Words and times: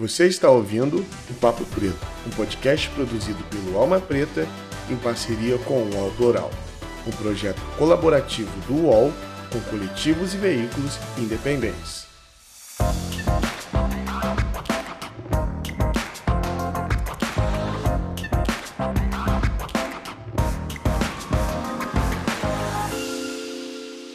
Você 0.00 0.26
está 0.26 0.48
ouvindo 0.48 1.04
o 1.28 1.34
Papo 1.42 1.62
Preto, 1.66 1.98
um 2.26 2.30
podcast 2.30 2.88
produzido 2.88 3.44
pelo 3.50 3.76
Alma 3.76 4.00
Preta 4.00 4.46
em 4.88 4.96
parceria 4.96 5.58
com 5.58 5.74
o 5.74 5.94
UOL 5.94 6.10
Plural, 6.12 6.50
um 7.06 7.10
projeto 7.10 7.60
colaborativo 7.76 8.50
do 8.66 8.86
UOL 8.86 9.12
com 9.52 9.60
coletivos 9.68 10.32
e 10.32 10.38
veículos 10.38 10.98
independentes. 11.18 12.06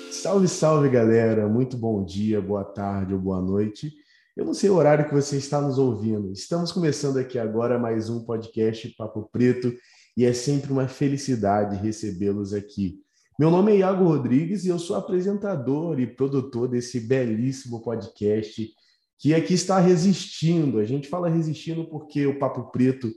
Salve, 0.10 0.48
salve 0.48 0.90
galera! 0.90 1.48
Muito 1.48 1.78
bom 1.78 2.04
dia, 2.04 2.42
boa 2.42 2.64
tarde 2.64 3.14
ou 3.14 3.20
boa 3.20 3.40
noite. 3.40 4.04
Eu 4.36 4.44
não 4.44 4.54
sei 4.54 4.70
o 4.70 4.76
horário 4.76 5.08
que 5.08 5.14
você 5.14 5.38
está 5.38 5.62
nos 5.62 5.78
ouvindo. 5.78 6.30
Estamos 6.34 6.70
começando 6.70 7.16
aqui 7.16 7.40
agora 7.40 7.80
mais 7.80 8.10
um 8.10 8.26
podcast 8.26 8.90
Papo 8.98 9.30
Preto 9.32 9.74
e 10.18 10.26
é 10.26 10.34
sempre 10.34 10.74
uma 10.74 10.90
felicidade 10.90 11.78
recebê-los 11.78 12.54
aqui. 12.54 13.00
Meu 13.40 13.50
nome 13.50 13.72
é 13.72 13.78
Iago 13.78 14.04
Rodrigues 14.04 14.66
e 14.66 14.68
eu 14.68 14.78
sou 14.78 14.98
apresentador 14.98 16.02
e 16.02 16.06
produtor 16.06 16.68
desse 16.68 17.00
belíssimo 17.00 17.82
podcast 17.82 18.70
que 19.18 19.34
aqui 19.34 19.54
está 19.54 19.80
resistindo. 19.80 20.80
A 20.80 20.86
gente 20.86 21.08
fala 21.08 21.30
resistindo 21.30 21.86
porque 21.86 22.28
o 22.28 22.38
Papo 22.38 22.74
Preto 22.74 23.10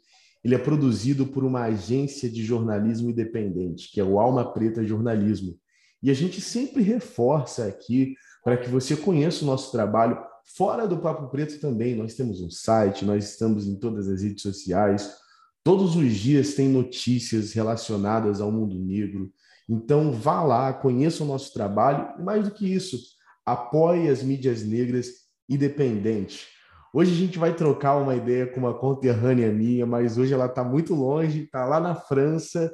ele 0.44 0.54
é 0.54 0.58
produzido 0.58 1.26
por 1.26 1.42
uma 1.42 1.64
agência 1.64 2.30
de 2.30 2.44
jornalismo 2.44 3.10
independente, 3.10 3.90
que 3.90 3.98
é 3.98 4.04
o 4.04 4.20
Alma 4.20 4.52
Preta 4.52 4.84
Jornalismo. 4.84 5.58
E 6.00 6.12
a 6.12 6.14
gente 6.14 6.40
sempre 6.40 6.80
reforça 6.80 7.66
aqui 7.66 8.14
para 8.44 8.56
que 8.56 8.68
você 8.68 8.96
conheça 8.96 9.42
o 9.42 9.46
nosso 9.48 9.72
trabalho 9.72 10.27
Fora 10.56 10.88
do 10.88 10.98
Papo 10.98 11.28
Preto 11.28 11.60
também, 11.60 11.94
nós 11.94 12.14
temos 12.14 12.40
um 12.40 12.50
site, 12.50 13.04
nós 13.04 13.30
estamos 13.30 13.66
em 13.66 13.76
todas 13.76 14.08
as 14.08 14.22
redes 14.22 14.42
sociais. 14.42 15.16
Todos 15.62 15.94
os 15.94 16.14
dias 16.14 16.54
tem 16.54 16.68
notícias 16.68 17.52
relacionadas 17.52 18.40
ao 18.40 18.50
mundo 18.50 18.78
negro. 18.78 19.30
Então 19.68 20.10
vá 20.10 20.42
lá, 20.42 20.72
conheça 20.72 21.22
o 21.22 21.26
nosso 21.26 21.52
trabalho 21.52 22.08
e 22.18 22.22
mais 22.22 22.44
do 22.44 22.50
que 22.50 22.72
isso, 22.72 22.98
apoie 23.44 24.08
as 24.08 24.22
mídias 24.22 24.62
negras 24.62 25.08
independentes. 25.48 26.46
Hoje 26.94 27.12
a 27.12 27.16
gente 27.16 27.38
vai 27.38 27.54
trocar 27.54 27.96
uma 27.96 28.16
ideia 28.16 28.46
com 28.46 28.60
uma 28.60 28.72
conterrânea 28.72 29.52
minha, 29.52 29.84
mas 29.84 30.16
hoje 30.16 30.32
ela 30.32 30.46
está 30.46 30.64
muito 30.64 30.94
longe, 30.94 31.42
está 31.42 31.66
lá 31.66 31.78
na 31.78 31.94
França. 31.94 32.72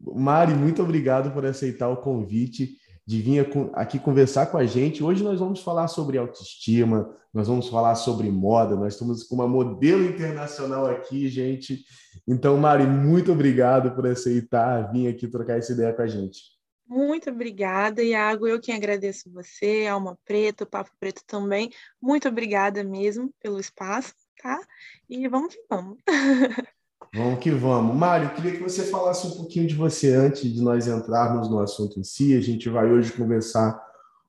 Mari, 0.00 0.54
muito 0.54 0.82
obrigado 0.82 1.32
por 1.32 1.46
aceitar 1.46 1.88
o 1.88 1.98
convite 1.98 2.76
de 3.06 3.20
vir 3.20 3.46
aqui 3.74 3.98
conversar 3.98 4.46
com 4.46 4.56
a 4.56 4.64
gente. 4.64 5.02
Hoje 5.02 5.22
nós 5.22 5.38
vamos 5.38 5.60
falar 5.60 5.88
sobre 5.88 6.16
autoestima, 6.16 7.14
nós 7.32 7.48
vamos 7.48 7.68
falar 7.68 7.94
sobre 7.96 8.30
moda, 8.30 8.76
nós 8.76 8.94
estamos 8.94 9.24
com 9.24 9.34
uma 9.34 9.48
modelo 9.48 10.04
internacional 10.04 10.86
aqui, 10.86 11.28
gente. 11.28 11.84
Então, 12.26 12.56
Mari, 12.56 12.86
muito 12.86 13.32
obrigado 13.32 13.94
por 13.94 14.06
aceitar 14.06 14.90
vir 14.92 15.08
aqui 15.08 15.28
trocar 15.28 15.58
essa 15.58 15.72
ideia 15.72 15.92
com 15.92 16.02
a 16.02 16.06
gente. 16.06 16.54
Muito 16.86 17.30
obrigada, 17.30 18.02
Iago. 18.02 18.46
Eu 18.46 18.60
quem 18.60 18.74
agradeço 18.74 19.30
você, 19.32 19.86
Alma 19.86 20.18
Preta, 20.24 20.66
Papo 20.66 20.90
Preto 21.00 21.22
também. 21.26 21.70
Muito 22.00 22.28
obrigada 22.28 22.84
mesmo 22.84 23.32
pelo 23.40 23.58
espaço, 23.58 24.14
tá? 24.40 24.60
E 25.08 25.26
vamos 25.28 25.54
que 25.54 25.62
vamos. 25.68 25.98
Vamos 27.14 27.38
que 27.38 27.50
vamos. 27.52 27.94
Mário, 27.94 28.34
queria 28.34 28.50
que 28.50 28.62
você 28.62 28.84
falasse 28.86 29.24
um 29.28 29.30
pouquinho 29.30 29.68
de 29.68 29.74
você 29.76 30.12
antes 30.12 30.52
de 30.52 30.60
nós 30.60 30.88
entrarmos 30.88 31.48
no 31.48 31.60
assunto 31.60 32.00
em 32.00 32.02
si. 32.02 32.36
A 32.36 32.40
gente 32.40 32.68
vai 32.68 32.90
hoje 32.90 33.12
conversar 33.12 33.80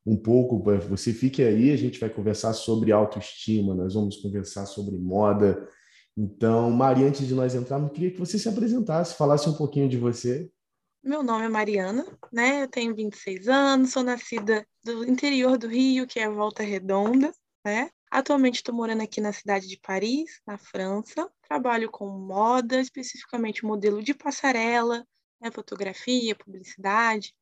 um 0.05 0.15
pouco, 0.15 0.61
você 0.87 1.11
fique 1.11 1.41
aí, 1.41 1.71
a 1.71 1.75
gente 1.75 1.99
vai 1.99 2.11
conversar 2.11 2.53
sobre 2.53 2.91
autoestima, 2.91 3.73
nós 3.73 3.95
vamos 3.95 4.17
conversar 4.17 4.67
sobre 4.67 4.99
moda. 4.99 5.67
Então, 6.15 6.69
Mari, 6.69 7.03
antes 7.05 7.27
de 7.27 7.33
nós 7.33 7.55
entrarmos, 7.55 7.91
queria 7.91 8.11
que 8.11 8.19
você 8.19 8.37
se 8.37 8.47
apresentasse, 8.47 9.15
falasse 9.15 9.49
um 9.49 9.55
pouquinho 9.55 9.89
de 9.89 9.97
você. 9.97 10.47
Meu 11.03 11.23
nome 11.23 11.45
é 11.45 11.49
Mariana, 11.49 12.05
né? 12.31 12.61
Eu 12.61 12.67
tenho 12.67 12.95
26 12.95 13.47
anos, 13.47 13.93
sou 13.93 14.03
nascida 14.03 14.63
do 14.83 15.03
interior 15.05 15.57
do 15.57 15.67
Rio, 15.67 16.05
que 16.05 16.19
é 16.19 16.29
Volta 16.29 16.61
Redonda, 16.61 17.33
né? 17.65 17.89
Atualmente 18.11 18.57
estou 18.57 18.75
morando 18.75 19.01
aqui 19.01 19.19
na 19.19 19.33
cidade 19.33 19.67
de 19.67 19.79
Paris, 19.79 20.39
na 20.45 20.59
França. 20.59 21.27
Trabalho 21.47 21.89
com 21.91 22.07
moda, 22.07 22.79
especificamente 22.79 23.65
modelo 23.65 24.01
de 24.01 24.13
passarela, 24.13 25.05
né, 25.39 25.51
fotografia, 25.51 26.35
publicidade, 26.35 27.33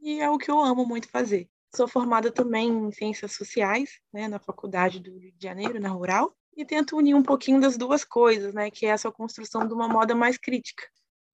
e 0.00 0.20
é 0.20 0.30
o 0.30 0.38
que 0.38 0.50
eu 0.50 0.60
amo 0.60 0.84
muito 0.84 1.08
fazer. 1.08 1.48
Sou 1.74 1.88
formada 1.88 2.30
também 2.30 2.68
em 2.68 2.92
ciências 2.92 3.32
sociais, 3.32 3.98
né, 4.12 4.28
na 4.28 4.38
faculdade 4.38 5.00
do 5.00 5.18
Rio 5.18 5.32
de 5.32 5.42
Janeiro, 5.42 5.80
na 5.80 5.88
Rural, 5.88 6.34
e 6.56 6.64
tento 6.64 6.96
unir 6.96 7.14
um 7.14 7.22
pouquinho 7.22 7.60
das 7.60 7.76
duas 7.76 8.04
coisas, 8.04 8.52
né, 8.52 8.70
que 8.70 8.86
é 8.86 8.90
essa 8.90 9.10
construção 9.10 9.66
de 9.66 9.72
uma 9.72 9.88
moda 9.88 10.14
mais 10.14 10.36
crítica. 10.36 10.84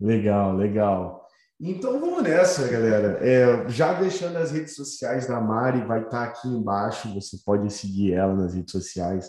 Legal, 0.00 0.56
legal. 0.56 1.26
Então 1.60 2.00
vamos 2.00 2.24
nessa, 2.24 2.66
galera. 2.68 3.18
É, 3.20 3.68
já 3.68 3.92
deixando 3.92 4.36
as 4.36 4.50
redes 4.50 4.74
sociais 4.74 5.28
da 5.28 5.40
Mari, 5.40 5.84
vai 5.86 6.02
estar 6.02 6.24
aqui 6.24 6.48
embaixo. 6.48 7.14
Você 7.14 7.36
pode 7.44 7.72
seguir 7.72 8.14
ela 8.14 8.34
nas 8.34 8.54
redes 8.54 8.72
sociais. 8.72 9.28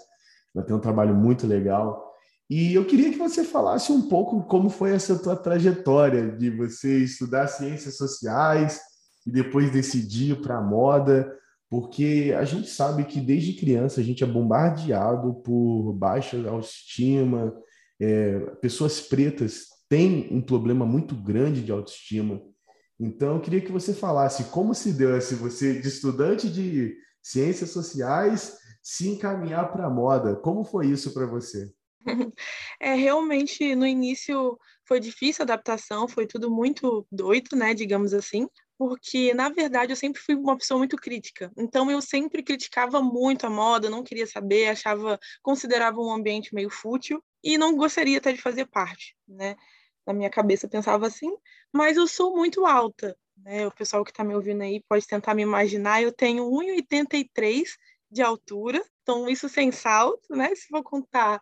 Ela 0.55 0.65
tem 0.65 0.75
um 0.75 0.79
trabalho 0.79 1.13
muito 1.13 1.45
legal. 1.45 2.12
E 2.55 2.75
eu 2.75 2.85
queria 2.85 3.11
que 3.11 3.17
você 3.17 3.43
falasse 3.43 3.91
um 3.91 4.07
pouco 4.07 4.43
como 4.43 4.69
foi 4.69 4.91
essa 4.91 5.17
tua 5.17 5.35
trajetória 5.35 6.29
de 6.29 6.51
você 6.51 6.99
estudar 6.99 7.47
ciências 7.47 7.97
sociais 7.97 8.79
e 9.25 9.31
depois 9.31 9.71
decidir 9.71 10.39
para 10.39 10.59
a 10.59 10.61
moda, 10.61 11.35
porque 11.67 12.31
a 12.37 12.45
gente 12.45 12.69
sabe 12.69 13.05
que 13.05 13.19
desde 13.19 13.53
criança 13.53 14.01
a 14.01 14.03
gente 14.03 14.23
é 14.23 14.27
bombardeado 14.27 15.33
por 15.43 15.93
baixa 15.93 16.47
autoestima, 16.47 17.51
é, 17.99 18.37
pessoas 18.61 19.01
pretas 19.01 19.63
tem 19.89 20.27
um 20.29 20.39
problema 20.39 20.85
muito 20.85 21.15
grande 21.15 21.63
de 21.63 21.71
autoestima. 21.71 22.39
Então, 22.99 23.33
eu 23.33 23.41
queria 23.41 23.61
que 23.61 23.71
você 23.71 23.95
falasse 23.95 24.43
como 24.51 24.75
se 24.75 24.93
deu 24.93 25.17
esse 25.17 25.33
você 25.33 25.81
de 25.81 25.87
estudante 25.87 26.47
de 26.47 26.95
ciências 27.19 27.71
sociais 27.71 28.59
se 28.79 29.09
encaminhar 29.09 29.71
para 29.71 29.87
a 29.87 29.89
moda. 29.89 30.35
Como 30.35 30.63
foi 30.63 30.85
isso 30.85 31.15
para 31.15 31.25
você? 31.25 31.73
É 32.79 32.93
realmente 32.95 33.75
no 33.75 33.85
início 33.85 34.57
foi 34.85 34.99
difícil 34.99 35.43
a 35.43 35.45
adaptação, 35.45 36.07
foi 36.07 36.27
tudo 36.27 36.51
muito 36.51 37.07
doido, 37.11 37.55
né, 37.55 37.73
digamos 37.73 38.13
assim, 38.13 38.47
porque 38.77 39.33
na 39.33 39.49
verdade 39.49 39.91
eu 39.91 39.95
sempre 39.95 40.21
fui 40.21 40.35
uma 40.35 40.57
pessoa 40.57 40.77
muito 40.77 40.97
crítica. 40.97 41.51
Então 41.57 41.89
eu 41.89 42.01
sempre 42.01 42.43
criticava 42.43 43.01
muito 43.01 43.45
a 43.45 43.49
moda, 43.49 43.89
não 43.89 44.03
queria 44.03 44.27
saber, 44.27 44.67
achava, 44.67 45.19
considerava 45.41 45.99
um 46.01 46.11
ambiente 46.11 46.53
meio 46.53 46.69
fútil 46.69 47.23
e 47.43 47.57
não 47.57 47.75
gostaria 47.75 48.17
até 48.17 48.33
de 48.33 48.41
fazer 48.41 48.65
parte, 48.65 49.15
né? 49.27 49.55
na 50.05 50.13
minha 50.13 50.29
cabeça 50.29 50.67
pensava 50.67 51.07
assim, 51.07 51.31
mas 51.71 51.97
eu 51.97 52.07
sou 52.07 52.35
muito 52.35 52.65
alta, 52.65 53.17
né? 53.37 53.65
O 53.67 53.71
pessoal 53.71 54.03
que 54.03 54.11
está 54.11 54.23
me 54.23 54.35
ouvindo 54.35 54.61
aí 54.61 54.83
pode 54.87 55.07
tentar 55.07 55.33
me 55.33 55.41
imaginar, 55.41 56.01
eu 56.01 56.11
tenho 56.11 56.45
1,83 56.49 57.77
de 58.11 58.21
altura, 58.21 58.83
então 59.01 59.27
isso 59.29 59.49
sem 59.49 59.71
salto, 59.71 60.35
né? 60.35 60.53
Se 60.55 60.67
for 60.67 60.83
contar 60.83 61.41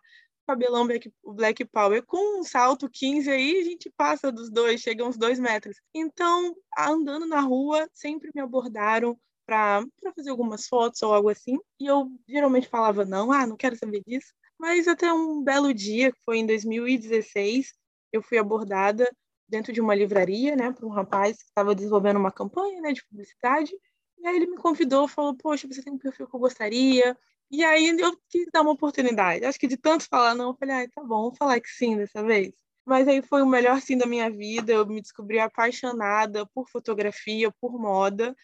cabelão 0.52 0.86
Black, 0.86 1.12
Black 1.24 1.64
Power 1.64 2.04
com 2.04 2.40
um 2.40 2.44
salto 2.44 2.88
15 2.90 3.30
aí, 3.30 3.60
a 3.60 3.64
gente 3.64 3.90
passa 3.96 4.30
dos 4.30 4.50
dois, 4.50 4.80
chega 4.80 5.04
uns 5.04 5.16
dois 5.16 5.38
metros. 5.38 5.76
Então, 5.94 6.54
andando 6.78 7.26
na 7.26 7.40
rua, 7.40 7.88
sempre 7.92 8.30
me 8.34 8.40
abordaram 8.40 9.18
para 9.46 9.84
fazer 10.14 10.30
algumas 10.30 10.66
fotos 10.66 11.02
ou 11.02 11.12
algo 11.12 11.28
assim, 11.28 11.58
e 11.80 11.86
eu 11.86 12.08
geralmente 12.28 12.68
falava 12.68 13.04
não, 13.04 13.32
ah, 13.32 13.46
não 13.46 13.56
quero 13.56 13.76
saber 13.76 14.02
disso. 14.06 14.32
Mas 14.58 14.86
até 14.86 15.12
um 15.12 15.42
belo 15.42 15.74
dia, 15.74 16.12
que 16.12 16.18
foi 16.24 16.38
em 16.38 16.46
2016, 16.46 17.72
eu 18.12 18.22
fui 18.22 18.38
abordada 18.38 19.10
dentro 19.48 19.72
de 19.72 19.80
uma 19.80 19.94
livraria, 19.94 20.54
né, 20.54 20.70
por 20.72 20.84
um 20.84 20.90
rapaz 20.90 21.38
que 21.38 21.48
estava 21.48 21.74
desenvolvendo 21.74 22.18
uma 22.18 22.30
campanha, 22.30 22.80
né, 22.80 22.92
de 22.92 23.04
publicidade. 23.06 23.72
E 24.18 24.26
aí 24.26 24.36
ele 24.36 24.46
me 24.46 24.56
convidou, 24.56 25.08
falou: 25.08 25.34
"Poxa, 25.34 25.66
você 25.66 25.82
tem 25.82 25.92
um 25.92 25.98
perfil 25.98 26.28
que 26.28 26.36
eu 26.36 26.40
gostaria". 26.40 27.16
E 27.52 27.62
aí 27.64 27.88
eu 28.00 28.16
quis 28.30 28.46
dar 28.52 28.62
uma 28.62 28.72
oportunidade. 28.72 29.44
Acho 29.44 29.58
que 29.58 29.68
de 29.68 29.76
tanto 29.76 30.06
falar 30.08 30.34
não, 30.34 30.48
eu 30.50 30.54
falei: 30.56 30.84
"Ah, 30.86 30.88
tá 30.94 31.02
bom, 31.04 31.24
vou 31.24 31.34
falar 31.36 31.60
que 31.60 31.68
sim 31.68 31.96
dessa 31.96 32.22
vez". 32.24 32.52
Mas 32.84 33.06
aí 33.06 33.22
foi 33.22 33.42
o 33.42 33.46
melhor 33.46 33.80
sim 33.80 33.96
da 33.98 34.06
minha 34.06 34.30
vida. 34.30 34.72
Eu 34.72 34.86
me 34.86 35.00
descobri 35.02 35.38
apaixonada 35.38 36.46
por 36.54 36.68
fotografia, 36.70 37.50
por 37.60 37.78
moda. 37.78 38.34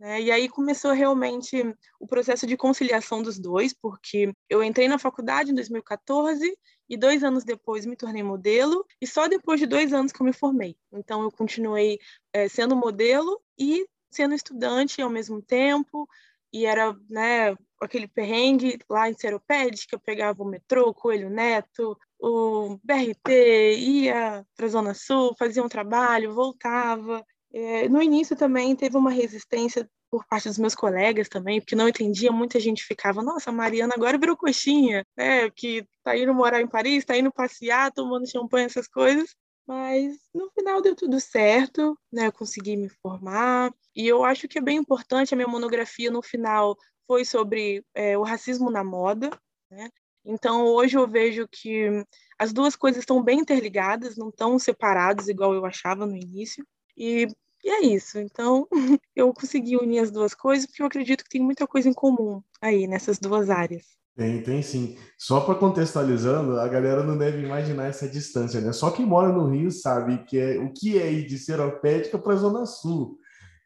Né? 0.00 0.22
E 0.22 0.30
aí 0.32 0.48
começou 0.48 0.92
realmente 0.92 1.56
o 2.00 2.06
processo 2.06 2.46
de 2.46 2.56
conciliação 2.56 3.22
dos 3.22 3.38
dois, 3.38 3.72
porque 3.74 4.32
eu 4.50 4.62
entrei 4.64 4.88
na 4.88 4.98
faculdade 4.98 5.50
em 5.52 5.54
2014 5.54 6.56
e 6.88 6.96
dois 6.96 7.24
anos 7.24 7.44
depois 7.44 7.86
me 7.86 7.96
tornei 7.96 8.22
modelo, 8.22 8.84
e 9.00 9.06
só 9.06 9.28
depois 9.28 9.60
de 9.60 9.66
dois 9.66 9.92
anos 9.92 10.12
que 10.12 10.20
eu 10.22 10.26
me 10.26 10.32
formei. 10.32 10.76
Então 10.92 11.22
eu 11.22 11.32
continuei 11.32 11.98
é, 12.32 12.48
sendo 12.48 12.76
modelo 12.76 13.40
e 13.58 13.86
sendo 14.10 14.34
estudante 14.34 15.02
ao 15.02 15.10
mesmo 15.10 15.42
tempo, 15.42 16.08
e 16.52 16.66
era 16.66 16.94
né, 17.10 17.56
aquele 17.84 18.08
perrengue 18.08 18.78
lá 18.88 19.08
em 19.10 19.14
Seropédica, 19.14 19.96
eu 19.96 20.00
pegava 20.00 20.42
o 20.42 20.46
metrô, 20.46 20.94
Coelho 20.94 21.30
Neto, 21.30 21.96
o 22.18 22.78
BRT, 22.82 23.76
ia 23.78 24.44
para 24.56 24.66
a 24.66 24.68
Zona 24.70 24.94
Sul, 24.94 25.34
fazia 25.38 25.62
um 25.62 25.68
trabalho, 25.68 26.34
voltava, 26.34 27.24
É, 27.52 27.88
no 27.88 28.02
início 28.02 28.36
também 28.36 28.76
teve 28.76 28.96
uma 28.96 29.10
resistência 29.10 29.88
por 30.10 30.24
parte 30.26 30.48
dos 30.48 30.58
meus 30.58 30.74
colegas 30.74 31.28
também, 31.28 31.60
porque 31.60 31.74
não 31.76 31.88
entendia, 31.88 32.30
muita 32.30 32.60
gente 32.60 32.84
ficava, 32.84 33.22
nossa, 33.22 33.50
a 33.50 33.52
Mariana 33.52 33.94
agora 33.94 34.18
virou 34.18 34.36
coxinha, 34.36 35.04
né, 35.16 35.48
que 35.50 35.86
tá 36.02 36.16
indo 36.16 36.34
morar 36.34 36.60
em 36.60 36.68
Paris, 36.68 37.04
tá 37.04 37.16
indo 37.16 37.32
passear, 37.32 37.92
tomando 37.92 38.30
champanhe, 38.30 38.66
essas 38.66 38.86
coisas, 38.86 39.34
mas 39.66 40.14
no 40.34 40.50
final 40.50 40.82
deu 40.82 40.94
tudo 40.94 41.18
certo, 41.18 41.98
né, 42.12 42.26
eu 42.26 42.32
consegui 42.32 42.76
me 42.76 42.88
formar, 43.02 43.72
e 43.94 44.06
eu 44.06 44.22
acho 44.24 44.46
que 44.48 44.58
é 44.58 44.62
bem 44.62 44.76
importante, 44.76 45.32
a 45.32 45.36
minha 45.36 45.48
monografia 45.48 46.10
no 46.10 46.22
final 46.22 46.76
foi 47.06 47.24
sobre 47.24 47.84
é, 47.94 48.16
o 48.18 48.22
racismo 48.22 48.70
na 48.70 48.84
moda, 48.84 49.30
né, 49.70 49.88
então 50.24 50.66
hoje 50.66 50.96
eu 50.96 51.06
vejo 51.06 51.46
que 51.48 52.04
as 52.38 52.52
duas 52.52 52.74
coisas 52.74 53.00
estão 53.00 53.22
bem 53.22 53.40
interligadas, 53.40 54.16
não 54.16 54.28
estão 54.28 54.58
separadas 54.58 55.28
igual 55.28 55.54
eu 55.54 55.64
achava 55.64 56.04
no 56.04 56.16
início, 56.16 56.66
e 56.96 57.28
e 57.66 57.68
é 57.68 57.80
isso. 57.84 58.20
Então, 58.20 58.68
eu 59.14 59.34
consegui 59.34 59.76
unir 59.76 59.98
as 59.98 60.12
duas 60.12 60.32
coisas 60.34 60.66
porque 60.66 60.82
eu 60.82 60.86
acredito 60.86 61.24
que 61.24 61.30
tem 61.30 61.42
muita 61.42 61.66
coisa 61.66 61.88
em 61.88 61.92
comum 61.92 62.40
aí 62.62 62.86
nessas 62.86 63.18
duas 63.18 63.50
áreas. 63.50 63.84
Tem, 64.14 64.40
tem 64.40 64.62
sim. 64.62 64.96
Só 65.18 65.40
para 65.40 65.56
contextualizando, 65.56 66.58
a 66.60 66.68
galera 66.68 67.02
não 67.02 67.18
deve 67.18 67.42
imaginar 67.42 67.88
essa 67.88 68.08
distância, 68.08 68.60
né? 68.60 68.72
Só 68.72 68.90
quem 68.92 69.04
mora 69.04 69.32
no 69.32 69.50
Rio 69.50 69.70
sabe 69.70 70.24
que 70.24 70.38
é 70.38 70.58
o 70.58 70.72
que 70.72 70.96
é 70.96 71.10
ir 71.12 71.26
de 71.26 71.38
Seropédica 71.38 72.18
para 72.18 72.34
a 72.34 72.36
Zona 72.36 72.64
Sul. 72.64 73.18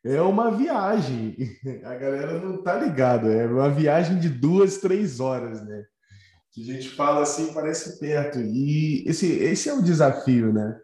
É 0.05 0.20
uma 0.23 0.50
viagem. 0.50 1.37
A 1.85 1.94
galera 1.94 2.41
não 2.41 2.62
tá 2.62 2.79
ligada. 2.79 3.32
É 3.32 3.47
uma 3.47 3.70
viagem 3.70 4.19
de 4.19 4.29
duas, 4.29 4.79
três 4.79 5.20
horas, 5.20 5.62
né? 5.64 5.85
Que 6.52 6.62
a 6.62 6.75
gente 6.75 6.88
fala 6.91 7.23
assim, 7.23 7.52
parece 7.52 7.99
perto. 7.99 8.41
E 8.41 9.05
esse, 9.06 9.26
esse 9.26 9.69
é 9.69 9.75
o 9.75 9.82
desafio, 9.82 10.52
né? 10.52 10.76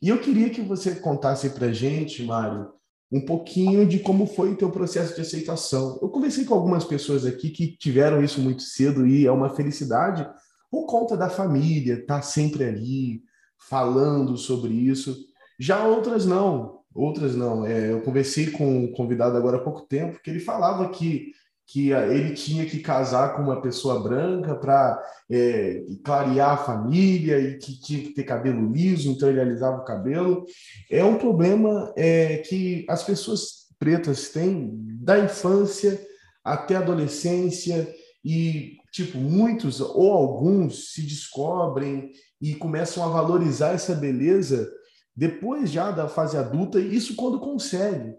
E 0.00 0.08
eu 0.08 0.18
queria 0.18 0.48
que 0.48 0.62
você 0.62 0.94
contasse 0.94 1.50
para 1.50 1.72
gente, 1.72 2.24
Mário, 2.24 2.70
um 3.12 3.20
pouquinho 3.20 3.86
de 3.86 3.98
como 3.98 4.26
foi 4.26 4.52
o 4.52 4.56
teu 4.56 4.70
processo 4.70 5.14
de 5.14 5.20
aceitação. 5.20 5.98
Eu 6.00 6.08
conversei 6.08 6.46
com 6.46 6.54
algumas 6.54 6.84
pessoas 6.84 7.26
aqui 7.26 7.50
que 7.50 7.76
tiveram 7.76 8.22
isso 8.24 8.40
muito 8.40 8.62
cedo 8.62 9.06
e 9.06 9.26
é 9.26 9.30
uma 9.30 9.54
felicidade 9.54 10.26
por 10.70 10.86
conta 10.86 11.14
da 11.14 11.28
família, 11.28 12.06
tá 12.06 12.22
sempre 12.22 12.64
ali 12.64 13.22
falando 13.68 14.38
sobre 14.38 14.72
isso. 14.72 15.14
Já 15.60 15.84
outras 15.84 16.24
não, 16.24 16.81
outras 16.94 17.34
não. 17.34 17.66
É, 17.66 17.90
eu 17.90 18.00
conversei 18.00 18.50
com 18.50 18.84
um 18.84 18.92
convidado 18.92 19.36
agora 19.36 19.58
há 19.58 19.60
pouco 19.60 19.82
tempo 19.82 20.20
que 20.22 20.30
ele 20.30 20.40
falava 20.40 20.88
que 20.90 21.32
que 21.72 21.90
ele 21.90 22.34
tinha 22.34 22.66
que 22.66 22.80
casar 22.80 23.34
com 23.34 23.42
uma 23.42 23.62
pessoa 23.62 24.02
branca 24.02 24.54
para 24.54 25.02
é, 25.30 25.82
clarear 26.04 26.50
a 26.50 26.56
família 26.56 27.38
e 27.38 27.56
que 27.56 27.80
tinha 27.80 28.02
que 28.02 28.12
ter 28.12 28.24
cabelo 28.24 28.70
liso, 28.70 29.10
então 29.10 29.28
ele 29.28 29.40
alisava 29.40 29.78
o 29.78 29.84
cabelo. 29.84 30.44
É 30.90 31.02
um 31.02 31.16
problema 31.16 31.90
é, 31.96 32.38
que 32.38 32.84
as 32.88 33.02
pessoas 33.02 33.68
pretas 33.78 34.28
têm 34.28 34.70
da 35.00 35.18
infância 35.18 35.98
até 36.44 36.76
a 36.76 36.80
adolescência 36.80 37.88
e 38.24 38.76
tipo 38.92 39.16
muitos 39.16 39.80
ou 39.80 40.12
alguns 40.12 40.92
se 40.92 41.02
descobrem 41.02 42.10
e 42.40 42.54
começam 42.54 43.02
a 43.02 43.08
valorizar 43.08 43.70
essa 43.70 43.94
beleza 43.94 44.70
depois 45.14 45.70
já 45.70 45.90
da 45.90 46.08
fase 46.08 46.36
adulta, 46.36 46.80
isso 46.80 47.14
quando 47.16 47.40
consegue. 47.40 48.14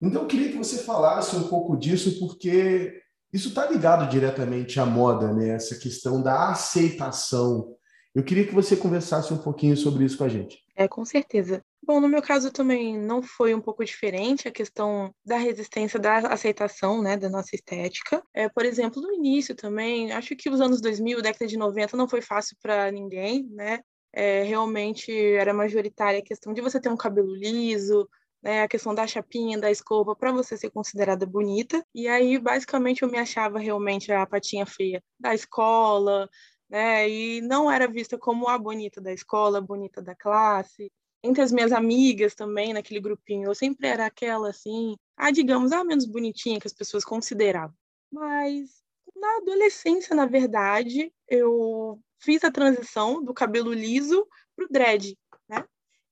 Então, 0.00 0.22
eu 0.22 0.28
queria 0.28 0.50
que 0.50 0.58
você 0.58 0.78
falasse 0.78 1.34
um 1.36 1.48
pouco 1.48 1.76
disso, 1.76 2.18
porque 2.18 3.00
isso 3.32 3.48
está 3.48 3.66
ligado 3.66 4.08
diretamente 4.08 4.78
à 4.78 4.86
moda, 4.86 5.32
né? 5.32 5.50
essa 5.50 5.76
questão 5.76 6.22
da 6.22 6.50
aceitação. 6.50 7.74
Eu 8.14 8.22
queria 8.22 8.46
que 8.46 8.54
você 8.54 8.76
conversasse 8.76 9.32
um 9.32 9.38
pouquinho 9.38 9.76
sobre 9.76 10.04
isso 10.04 10.16
com 10.16 10.24
a 10.24 10.28
gente. 10.28 10.58
É, 10.74 10.86
com 10.86 11.04
certeza. 11.04 11.62
Bom, 11.82 12.00
no 12.00 12.08
meu 12.08 12.20
caso 12.20 12.50
também 12.50 12.98
não 12.98 13.22
foi 13.22 13.54
um 13.54 13.60
pouco 13.60 13.84
diferente 13.84 14.48
a 14.48 14.50
questão 14.50 15.14
da 15.24 15.36
resistência, 15.36 16.00
da 16.00 16.18
aceitação, 16.18 17.02
né, 17.02 17.16
da 17.16 17.28
nossa 17.28 17.54
estética. 17.54 18.22
É, 18.34 18.48
por 18.48 18.64
exemplo, 18.64 19.00
no 19.00 19.12
início 19.12 19.54
também, 19.54 20.12
acho 20.12 20.34
que 20.34 20.50
os 20.50 20.60
anos 20.60 20.80
2000, 20.80 21.22
década 21.22 21.46
de 21.46 21.56
90, 21.56 21.96
não 21.96 22.08
foi 22.08 22.20
fácil 22.20 22.56
para 22.60 22.90
ninguém, 22.90 23.48
né? 23.52 23.80
É, 24.18 24.42
realmente 24.44 25.12
era 25.12 25.52
majoritária 25.52 26.20
a 26.20 26.22
questão 26.22 26.54
de 26.54 26.62
você 26.62 26.80
ter 26.80 26.88
um 26.88 26.96
cabelo 26.96 27.34
liso, 27.34 28.08
né, 28.42 28.62
a 28.62 28.68
questão 28.68 28.94
da 28.94 29.06
chapinha, 29.06 29.58
da 29.58 29.70
escova, 29.70 30.16
para 30.16 30.32
você 30.32 30.56
ser 30.56 30.70
considerada 30.70 31.26
bonita. 31.26 31.84
E 31.94 32.08
aí, 32.08 32.38
basicamente, 32.38 33.02
eu 33.02 33.10
me 33.10 33.18
achava 33.18 33.58
realmente 33.58 34.10
a 34.10 34.26
patinha 34.26 34.64
feia 34.64 35.02
da 35.20 35.34
escola, 35.34 36.30
né, 36.70 37.06
e 37.10 37.42
não 37.42 37.70
era 37.70 37.86
vista 37.86 38.16
como 38.16 38.48
a 38.48 38.56
bonita 38.58 39.02
da 39.02 39.12
escola, 39.12 39.58
a 39.58 39.60
bonita 39.60 40.00
da 40.00 40.14
classe. 40.14 40.90
Entre 41.22 41.42
as 41.42 41.52
minhas 41.52 41.72
amigas 41.72 42.34
também, 42.34 42.72
naquele 42.72 43.00
grupinho, 43.00 43.48
eu 43.50 43.54
sempre 43.54 43.86
era 43.86 44.06
aquela 44.06 44.48
assim, 44.48 44.96
a 45.16 45.30
digamos, 45.30 45.72
a 45.72 45.84
menos 45.84 46.06
bonitinha 46.06 46.58
que 46.58 46.66
as 46.66 46.72
pessoas 46.72 47.04
consideravam. 47.04 47.76
Mas 48.10 48.82
na 49.14 49.38
adolescência, 49.38 50.16
na 50.16 50.24
verdade, 50.26 51.12
eu 51.28 52.00
fiz 52.18 52.44
a 52.44 52.50
transição 52.50 53.22
do 53.24 53.34
cabelo 53.34 53.72
liso 53.72 54.26
para 54.54 54.64
o 54.64 54.68
dread, 54.68 55.16
né? 55.48 55.64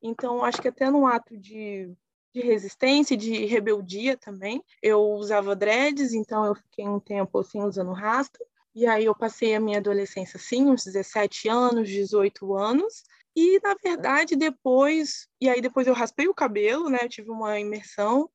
Então, 0.02 0.44
acho 0.44 0.60
que 0.60 0.68
até 0.68 0.90
no 0.90 1.06
ato 1.06 1.36
de 1.36 1.94
de 2.34 2.40
resistência 2.40 3.16
de 3.16 3.46
rebeldia 3.46 4.16
também. 4.16 4.62
Eu 4.82 5.00
usava 5.12 5.54
dreads, 5.54 6.12
então 6.12 6.44
eu 6.44 6.54
fiquei 6.56 6.86
um 6.86 6.98
tempo 6.98 7.38
assim 7.38 7.62
usando 7.62 7.92
rasta. 7.92 8.44
E 8.74 8.86
aí 8.86 9.04
eu 9.04 9.14
passei 9.14 9.54
a 9.54 9.60
minha 9.60 9.78
adolescência 9.78 10.36
assim, 10.36 10.66
uns 10.66 10.82
17 10.82 11.48
anos, 11.48 11.88
18 11.88 12.56
anos. 12.56 13.04
E 13.36 13.60
na 13.62 13.74
verdade 13.80 14.34
depois, 14.34 15.28
e 15.40 15.48
aí 15.48 15.60
depois 15.60 15.86
eu 15.86 15.94
raspei 15.94 16.26
o 16.26 16.34
cabelo, 16.34 16.90
né? 16.90 16.98
Eu 17.02 17.08
tive 17.08 17.30
uma 17.30 17.58
imersão 17.60 18.28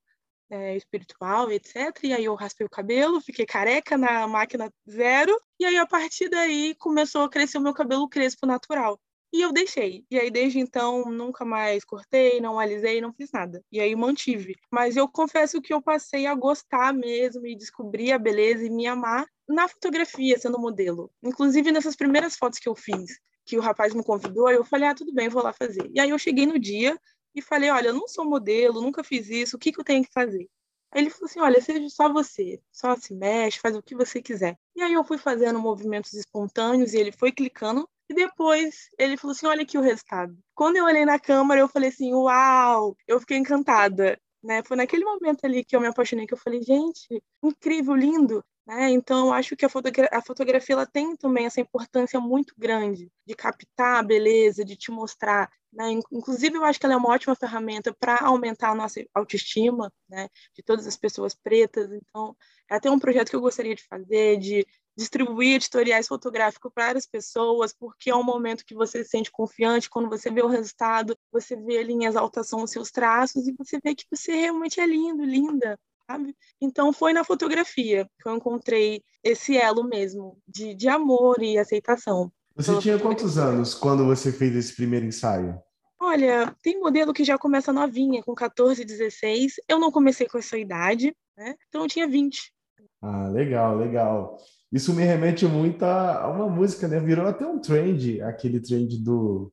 é, 0.49 0.75
espiritual, 0.75 1.51
etc. 1.51 1.75
E 2.03 2.13
aí 2.13 2.25
eu 2.25 2.35
raspei 2.35 2.65
o 2.65 2.69
cabelo, 2.69 3.21
fiquei 3.21 3.45
careca 3.45 3.97
na 3.97 4.27
máquina 4.27 4.71
zero. 4.89 5.39
E 5.59 5.65
aí 5.65 5.77
a 5.77 5.85
partir 5.85 6.29
daí 6.29 6.75
começou 6.75 7.23
a 7.23 7.29
crescer 7.29 7.57
o 7.57 7.61
meu 7.61 7.73
cabelo 7.73 8.09
crespo 8.09 8.45
natural. 8.45 8.99
E 9.31 9.41
eu 9.41 9.53
deixei. 9.53 10.03
E 10.09 10.17
aí, 10.17 10.31
desde 10.31 10.59
então, 10.59 11.05
nunca 11.11 11.45
mais 11.45 11.83
cortei, 11.85 12.41
não 12.41 12.59
alisei, 12.59 12.99
não 12.99 13.13
fiz 13.13 13.31
nada. 13.31 13.63
E 13.71 13.79
aí, 13.79 13.95
mantive. 13.95 14.55
Mas 14.71 14.97
eu 14.97 15.07
confesso 15.07 15.61
que 15.61 15.71
eu 15.71 15.81
passei 15.81 16.25
a 16.25 16.33
gostar 16.33 16.91
mesmo 16.93 17.45
e 17.45 17.55
descobrir 17.55 18.11
a 18.11 18.17
beleza 18.17 18.65
e 18.65 18.71
me 18.71 18.87
amar 18.87 19.27
na 19.47 19.67
fotografia, 19.67 20.37
sendo 20.39 20.57
modelo. 20.57 21.11
Inclusive, 21.21 21.71
nessas 21.71 21.95
primeiras 21.95 22.35
fotos 22.35 22.57
que 22.57 22.67
eu 22.67 22.75
fiz, 22.75 23.19
que 23.45 23.55
o 23.55 23.61
rapaz 23.61 23.93
me 23.93 24.03
convidou, 24.03 24.49
eu 24.49 24.63
falei, 24.63 24.89
ah, 24.89 24.95
tudo 24.95 25.13
bem, 25.13 25.29
vou 25.29 25.43
lá 25.43 25.53
fazer. 25.53 25.87
E 25.93 25.99
aí, 25.99 26.09
eu 26.09 26.17
cheguei 26.17 26.47
no 26.47 26.57
dia 26.57 26.99
e 27.35 27.41
falei, 27.41 27.69
olha, 27.69 27.89
eu 27.89 27.93
não 27.93 28.07
sou 28.07 28.25
modelo, 28.25 28.81
nunca 28.81 29.03
fiz 29.03 29.29
isso, 29.29 29.55
o 29.55 29.59
que, 29.59 29.71
que 29.71 29.79
eu 29.79 29.83
tenho 29.83 30.03
que 30.03 30.11
fazer? 30.11 30.49
Aí 30.91 31.01
ele 31.03 31.09
falou 31.09 31.25
assim: 31.25 31.39
olha, 31.39 31.61
seja 31.61 31.87
só 31.89 32.11
você, 32.11 32.59
só 32.71 32.95
se 32.95 33.13
mexe, 33.13 33.59
faz 33.59 33.75
o 33.75 33.83
que 33.83 33.95
você 33.95 34.21
quiser. 34.21 34.57
E 34.75 34.81
aí 34.81 34.93
eu 34.93 35.03
fui 35.03 35.17
fazendo 35.17 35.59
movimentos 35.59 36.13
espontâneos 36.13 36.93
e 36.93 36.97
ele 36.97 37.11
foi 37.11 37.31
clicando 37.31 37.87
e 38.09 38.13
depois 38.13 38.89
ele 38.97 39.15
falou 39.17 39.33
assim: 39.33 39.45
olha 39.45 39.61
aqui 39.63 39.77
o 39.77 39.81
resultado. 39.81 40.35
Quando 40.55 40.77
eu 40.77 40.85
olhei 40.85 41.05
na 41.05 41.19
câmera, 41.19 41.61
eu 41.61 41.67
falei 41.67 41.89
assim: 41.89 42.13
uau! 42.13 42.97
Eu 43.07 43.19
fiquei 43.19 43.37
encantada. 43.37 44.19
Né? 44.43 44.63
Foi 44.63 44.77
naquele 44.77 45.03
momento 45.03 45.45
ali 45.45 45.63
que 45.63 45.75
eu 45.75 45.81
me 45.81 45.87
apaixonei, 45.87 46.25
que 46.25 46.33
eu 46.33 46.37
falei: 46.37 46.61
gente, 46.63 47.21
incrível, 47.43 47.95
lindo. 47.95 48.43
Né? 48.65 48.91
Então, 48.91 49.27
eu 49.27 49.33
acho 49.33 49.55
que 49.55 49.65
a, 49.65 49.69
fotogra 49.69 50.07
a 50.11 50.21
fotografia 50.21 50.75
ela 50.75 50.85
tem 50.85 51.15
também 51.15 51.47
essa 51.47 51.59
importância 51.59 52.19
muito 52.19 52.53
grande 52.57 53.11
de 53.25 53.33
captar 53.33 53.99
a 53.99 54.03
beleza, 54.03 54.63
de 54.63 54.75
te 54.75 54.91
mostrar. 54.91 55.49
Né? 55.73 55.99
Inclusive, 56.11 56.55
eu 56.55 56.63
acho 56.63 56.79
que 56.79 56.85
ela 56.85 56.93
é 56.93 56.97
uma 56.97 57.09
ótima 57.09 57.35
ferramenta 57.35 57.91
para 57.99 58.19
aumentar 58.21 58.69
a 58.69 58.75
nossa 58.75 59.03
autoestima 59.13 59.91
né? 60.07 60.29
de 60.55 60.61
todas 60.61 60.85
as 60.85 60.95
pessoas 60.95 61.33
pretas. 61.33 61.91
Então, 61.91 62.35
é 62.69 62.75
até 62.75 62.91
um 62.91 62.99
projeto 62.99 63.31
que 63.31 63.35
eu 63.35 63.41
gostaria 63.41 63.73
de 63.73 63.83
fazer, 63.83 64.37
de 64.37 64.67
distribuir 64.99 65.55
editoriais 65.55 66.07
fotográficos 66.07 66.71
para 66.75 66.97
as 66.97 67.05
pessoas, 67.05 67.73
porque 67.73 68.09
é 68.09 68.15
um 68.15 68.23
momento 68.23 68.65
que 68.65 68.75
você 68.75 69.01
se 69.01 69.09
sente 69.09 69.31
confiante, 69.31 69.89
quando 69.89 70.09
você 70.09 70.29
vê 70.29 70.41
o 70.41 70.47
resultado, 70.47 71.15
você 71.31 71.55
vê 71.55 71.77
ali 71.77 71.93
em 71.93 72.05
exaltação 72.05 72.63
os 72.63 72.71
seus 72.71 72.91
traços 72.91 73.47
e 73.47 73.53
você 73.53 73.79
vê 73.81 73.95
que 73.95 74.05
você 74.11 74.35
realmente 74.35 74.79
é 74.81 74.85
lindo, 74.85 75.23
linda, 75.23 75.79
sabe? 76.05 76.35
Então 76.61 76.91
foi 76.91 77.13
na 77.13 77.23
fotografia 77.23 78.09
que 78.21 78.27
eu 78.27 78.35
encontrei 78.35 79.01
esse 79.23 79.57
elo 79.57 79.85
mesmo 79.85 80.37
de, 80.45 80.75
de 80.75 80.89
amor 80.89 81.41
e 81.41 81.57
aceitação. 81.57 82.29
Você 82.53 82.77
tinha 82.79 82.99
quantos 82.99 83.37
anos 83.37 83.73
quando 83.73 84.05
você 84.05 84.33
fez 84.33 84.53
esse 84.53 84.75
primeiro 84.75 85.05
ensaio? 85.05 85.57
Olha, 86.01 86.53
tem 86.61 86.77
modelo 86.77 87.13
que 87.13 87.23
já 87.23 87.37
começa 87.37 87.71
novinha, 87.71 88.21
com 88.21 88.35
14, 88.35 88.83
16. 88.83 89.55
Eu 89.67 89.79
não 89.79 89.91
comecei 89.91 90.27
com 90.27 90.37
essa 90.37 90.57
idade, 90.57 91.15
né? 91.37 91.55
Então 91.69 91.83
eu 91.83 91.87
tinha 91.87 92.07
20. 92.07 92.53
Ah, 93.01 93.29
legal, 93.29 93.77
legal. 93.77 94.37
Isso 94.71 94.93
me 94.93 95.03
remete 95.03 95.45
muito 95.45 95.83
a 95.83 96.27
uma 96.29 96.47
música, 96.47 96.87
né? 96.87 96.99
Virou 96.99 97.27
até 97.27 97.45
um 97.45 97.59
trend, 97.59 98.21
aquele 98.21 98.59
trend 98.59 99.03
do, 99.03 99.51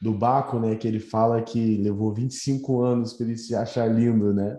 do 0.00 0.12
Baco, 0.12 0.58
né? 0.58 0.74
Que 0.76 0.88
ele 0.88 1.00
fala 1.00 1.42
que 1.42 1.76
levou 1.76 2.14
25 2.14 2.82
anos 2.82 3.12
para 3.12 3.26
ele 3.26 3.36
se 3.36 3.54
achar 3.54 3.86
lindo, 3.86 4.32
né? 4.32 4.58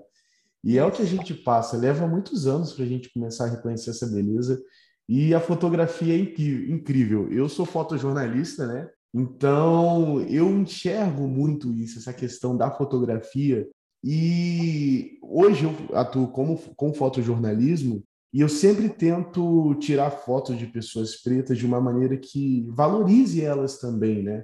E 0.64 0.78
é 0.78 0.86
o 0.86 0.92
que 0.92 1.02
a 1.02 1.06
gente 1.06 1.34
passa, 1.34 1.78
leva 1.78 2.08
muitos 2.08 2.48
anos 2.48 2.74
para 2.74 2.84
a 2.86 2.88
gente 2.88 3.12
começar 3.14 3.46
a 3.46 3.50
reconhecer 3.50 3.92
essa 3.92 4.08
beleza. 4.08 4.62
E 5.08 5.34
a 5.34 5.40
fotografia 5.40 6.16
é 6.16 6.18
incrível. 6.18 7.32
Eu 7.32 7.48
sou 7.48 7.66
fotojornalista, 7.66 8.66
né? 8.66 8.90
Então 9.14 10.22
eu 10.24 10.50
enxergo 10.50 11.28
muito 11.28 11.72
isso, 11.74 12.00
essa 12.00 12.12
questão 12.12 12.58
da 12.58 12.70
fotografia 12.70 13.66
E 14.04 15.18
hoje 15.22 15.66
eu 15.66 15.96
atuo 15.96 16.28
como, 16.28 16.58
com 16.76 16.94
fotojornalismo 16.94 18.04
e 18.36 18.42
eu 18.42 18.50
sempre 18.50 18.90
tento 18.90 19.74
tirar 19.76 20.12
fotos 20.12 20.58
de 20.58 20.68
pessoas 20.68 21.16
pretas 21.16 21.58
de 21.58 21.66
uma 21.66 21.80
maneira 21.80 22.18
que 22.18 22.68
valorize 22.70 23.42
elas 23.42 23.80
também, 23.80 24.22
né? 24.22 24.44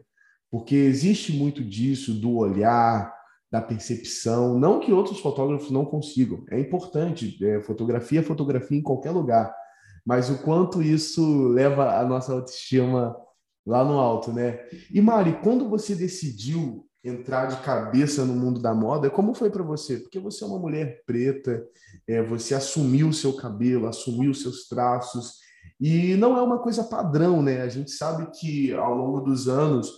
Porque 0.49 0.73
existe 0.73 1.33
muito 1.33 1.61
disso, 1.61 2.13
do 2.13 2.37
olhar, 2.37 3.13
da 3.51 3.61
percepção. 3.61 4.57
Não 4.57 4.79
que 4.79 4.93
outros 4.93 5.19
fotógrafos 5.19 5.69
não 5.71 5.83
consigam, 5.83 6.41
é 6.49 6.57
importante. 6.57 7.37
É, 7.43 7.59
fotografia 7.59 8.21
é 8.21 8.23
fotografia 8.23 8.77
em 8.77 8.81
qualquer 8.81 9.11
lugar, 9.11 9.53
mas 10.05 10.29
o 10.29 10.41
quanto 10.41 10.81
isso 10.81 11.49
leva 11.49 11.99
a 11.99 12.05
nossa 12.05 12.31
autoestima 12.31 13.13
lá 13.65 13.83
no 13.83 13.99
alto, 13.99 14.31
né? 14.31 14.61
E 14.89 15.01
Mari, 15.01 15.37
quando 15.43 15.67
você 15.67 15.95
decidiu 15.95 16.87
entrar 17.03 17.47
de 17.47 17.57
cabeça 17.63 18.23
no 18.23 18.33
mundo 18.33 18.61
da 18.61 18.73
moda, 18.73 19.09
como 19.09 19.33
foi 19.33 19.49
para 19.49 19.63
você? 19.63 19.97
Porque 19.97 20.19
você 20.19 20.43
é 20.43 20.47
uma 20.47 20.59
mulher 20.59 21.01
preta, 21.05 21.63
é, 22.07 22.21
você 22.21 22.53
assumiu 22.53 23.09
o 23.09 23.13
seu 23.13 23.33
cabelo, 23.33 23.87
assumiu 23.87 24.31
os 24.31 24.41
seus 24.41 24.67
traços, 24.67 25.39
e 25.79 26.15
não 26.15 26.37
é 26.37 26.41
uma 26.41 26.59
coisa 26.59 26.83
padrão, 26.83 27.41
né? 27.41 27.61
A 27.61 27.67
gente 27.67 27.91
sabe 27.91 28.29
que 28.39 28.71
ao 28.73 28.95
longo 28.95 29.21
dos 29.21 29.47
anos 29.47 29.91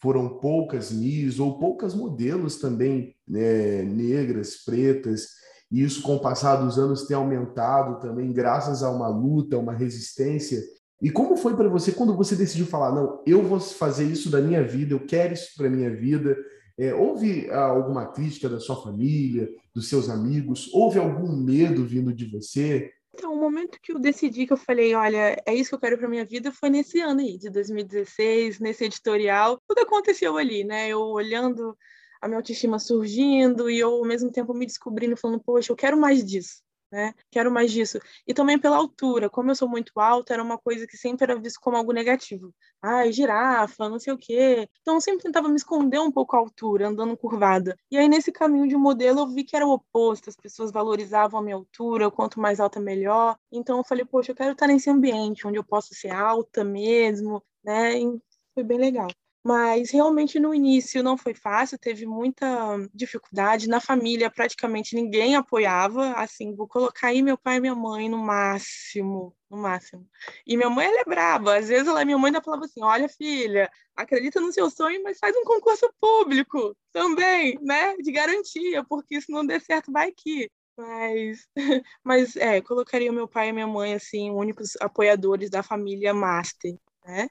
foram 0.00 0.38
poucas 0.38 0.90
Miss 0.90 1.38
ou 1.38 1.58
poucas 1.58 1.94
modelos 1.94 2.56
também 2.56 3.14
né, 3.26 3.82
negras, 3.82 4.56
pretas, 4.64 5.28
e 5.70 5.82
isso 5.82 6.02
com 6.02 6.16
o 6.16 6.20
passar 6.20 6.56
dos 6.56 6.78
anos 6.78 7.06
tem 7.06 7.16
aumentado 7.16 8.00
também, 8.00 8.32
graças 8.32 8.82
a 8.82 8.90
uma 8.90 9.08
luta, 9.08 9.56
uma 9.56 9.72
resistência. 9.72 10.60
E 11.00 11.10
como 11.10 11.36
foi 11.36 11.56
para 11.56 11.68
você 11.68 11.92
quando 11.92 12.14
você 12.14 12.36
decidiu 12.36 12.66
falar, 12.66 12.94
não, 12.94 13.22
eu 13.26 13.42
vou 13.42 13.58
fazer 13.58 14.04
isso 14.04 14.30
da 14.30 14.40
minha 14.40 14.62
vida, 14.62 14.92
eu 14.92 15.06
quero 15.06 15.32
isso 15.32 15.52
para 15.56 15.70
minha 15.70 15.94
vida? 15.94 16.36
É, 16.78 16.94
houve 16.94 17.48
ah, 17.50 17.64
alguma 17.64 18.06
crítica 18.06 18.48
da 18.48 18.60
sua 18.60 18.82
família, 18.82 19.48
dos 19.74 19.88
seus 19.88 20.10
amigos? 20.10 20.70
Houve 20.72 20.98
algum 20.98 21.34
medo 21.34 21.86
vindo 21.86 22.12
de 22.12 22.26
você? 22.26 22.92
Então, 23.14 23.32
o 23.32 23.40
momento 23.40 23.78
que 23.82 23.92
eu 23.92 23.98
decidi 23.98 24.46
que 24.46 24.52
eu 24.52 24.56
falei, 24.58 24.94
olha, 24.94 25.42
é 25.46 25.54
isso 25.54 25.70
que 25.70 25.74
eu 25.74 25.80
quero 25.80 25.98
para 25.98 26.08
minha 26.08 26.24
vida 26.24 26.52
foi 26.52 26.70
nesse 26.70 27.00
ano 27.00 27.20
aí, 27.20 27.38
de 27.38 27.50
2016, 27.50 28.60
nesse 28.60 28.84
editorial. 28.84 29.60
Tudo 29.66 29.80
aconteceu 29.80 30.36
ali, 30.36 30.64
né? 30.64 30.88
Eu 30.88 31.00
olhando 31.00 31.76
a 32.20 32.28
minha 32.28 32.38
autoestima 32.38 32.78
surgindo 32.78 33.70
e 33.70 33.78
eu 33.78 33.88
ao 33.88 34.04
mesmo 34.04 34.30
tempo 34.30 34.54
me 34.54 34.66
descobrindo, 34.66 35.16
falando, 35.16 35.42
poxa, 35.42 35.72
eu 35.72 35.76
quero 35.76 35.98
mais 35.98 36.24
disso 36.24 36.62
né? 36.90 37.14
Quero 37.30 37.50
mais 37.50 37.70
disso. 37.72 37.98
E 38.26 38.34
também 38.34 38.58
pela 38.58 38.76
altura, 38.76 39.30
como 39.30 39.50
eu 39.50 39.54
sou 39.54 39.68
muito 39.68 39.98
alta, 40.00 40.32
era 40.34 40.42
uma 40.42 40.58
coisa 40.58 40.86
que 40.86 40.96
sempre 40.96 41.24
era 41.24 41.40
visto 41.40 41.60
como 41.60 41.76
algo 41.76 41.92
negativo. 41.92 42.52
Ai, 42.82 43.12
girafa, 43.12 43.88
não 43.88 43.98
sei 43.98 44.12
o 44.12 44.18
quê. 44.18 44.68
Então 44.80 44.94
eu 44.94 45.00
sempre 45.00 45.22
tentava 45.22 45.48
me 45.48 45.56
esconder 45.56 45.98
um 46.00 46.10
pouco 46.10 46.36
a 46.36 46.38
altura, 46.38 46.88
andando 46.88 47.16
curvada. 47.16 47.76
E 47.90 47.96
aí 47.98 48.08
nesse 48.08 48.32
caminho 48.32 48.66
de 48.68 48.76
modelo 48.76 49.20
eu 49.20 49.28
vi 49.28 49.44
que 49.44 49.56
era 49.56 49.66
o 49.66 49.72
oposto, 49.72 50.28
as 50.30 50.36
pessoas 50.36 50.72
valorizavam 50.72 51.40
a 51.40 51.42
minha 51.42 51.56
altura, 51.56 52.10
quanto 52.10 52.40
mais 52.40 52.60
alta 52.60 52.80
melhor. 52.80 53.36
Então 53.52 53.78
eu 53.78 53.84
falei, 53.84 54.04
poxa, 54.04 54.32
eu 54.32 54.36
quero 54.36 54.52
estar 54.52 54.66
nesse 54.66 54.90
ambiente 54.90 55.46
onde 55.46 55.58
eu 55.58 55.64
posso 55.64 55.94
ser 55.94 56.10
alta 56.10 56.64
mesmo, 56.64 57.42
né? 57.64 57.98
E 58.00 58.20
foi 58.54 58.64
bem 58.64 58.78
legal. 58.78 59.08
Mas 59.42 59.90
realmente 59.90 60.38
no 60.38 60.54
início 60.54 61.02
não 61.02 61.16
foi 61.16 61.32
fácil, 61.32 61.78
teve 61.78 62.04
muita 62.04 62.46
dificuldade. 62.92 63.68
Na 63.68 63.80
família, 63.80 64.30
praticamente 64.30 64.94
ninguém 64.94 65.34
apoiava. 65.34 66.12
Assim, 66.12 66.54
vou 66.54 66.68
colocar 66.68 67.08
aí 67.08 67.22
meu 67.22 67.38
pai 67.38 67.56
e 67.56 67.60
minha 67.60 67.74
mãe 67.74 68.08
no 68.08 68.18
máximo, 68.18 69.34
no 69.50 69.56
máximo. 69.56 70.06
E 70.46 70.56
minha 70.58 70.68
mãe, 70.68 70.86
ela 70.86 71.00
é 71.00 71.04
brava. 71.04 71.56
Às 71.56 71.68
vezes, 71.68 71.88
ela, 71.88 72.04
minha 72.04 72.18
mãe 72.18 72.28
ainda 72.28 72.42
falava 72.42 72.66
assim: 72.66 72.82
Olha, 72.82 73.08
filha, 73.08 73.70
acredita 73.96 74.40
no 74.40 74.52
seu 74.52 74.70
sonho, 74.70 75.02
mas 75.02 75.18
faz 75.18 75.34
um 75.34 75.44
concurso 75.44 75.90
público 75.98 76.76
também, 76.92 77.58
né? 77.62 77.96
De 77.96 78.12
garantia, 78.12 78.84
porque 78.84 79.20
se 79.22 79.32
não 79.32 79.44
der 79.46 79.60
certo, 79.62 79.90
vai 79.90 80.12
que. 80.12 80.50
Mas, 80.76 81.48
mas 82.04 82.36
é, 82.36 82.60
colocaria 82.60 83.12
meu 83.12 83.26
pai 83.28 83.48
e 83.48 83.52
minha 83.52 83.66
mãe, 83.66 83.94
assim, 83.94 84.30
únicos 84.30 84.76
apoiadores 84.80 85.50
da 85.50 85.62
família 85.62 86.12
Master, 86.12 86.74
né? 87.06 87.28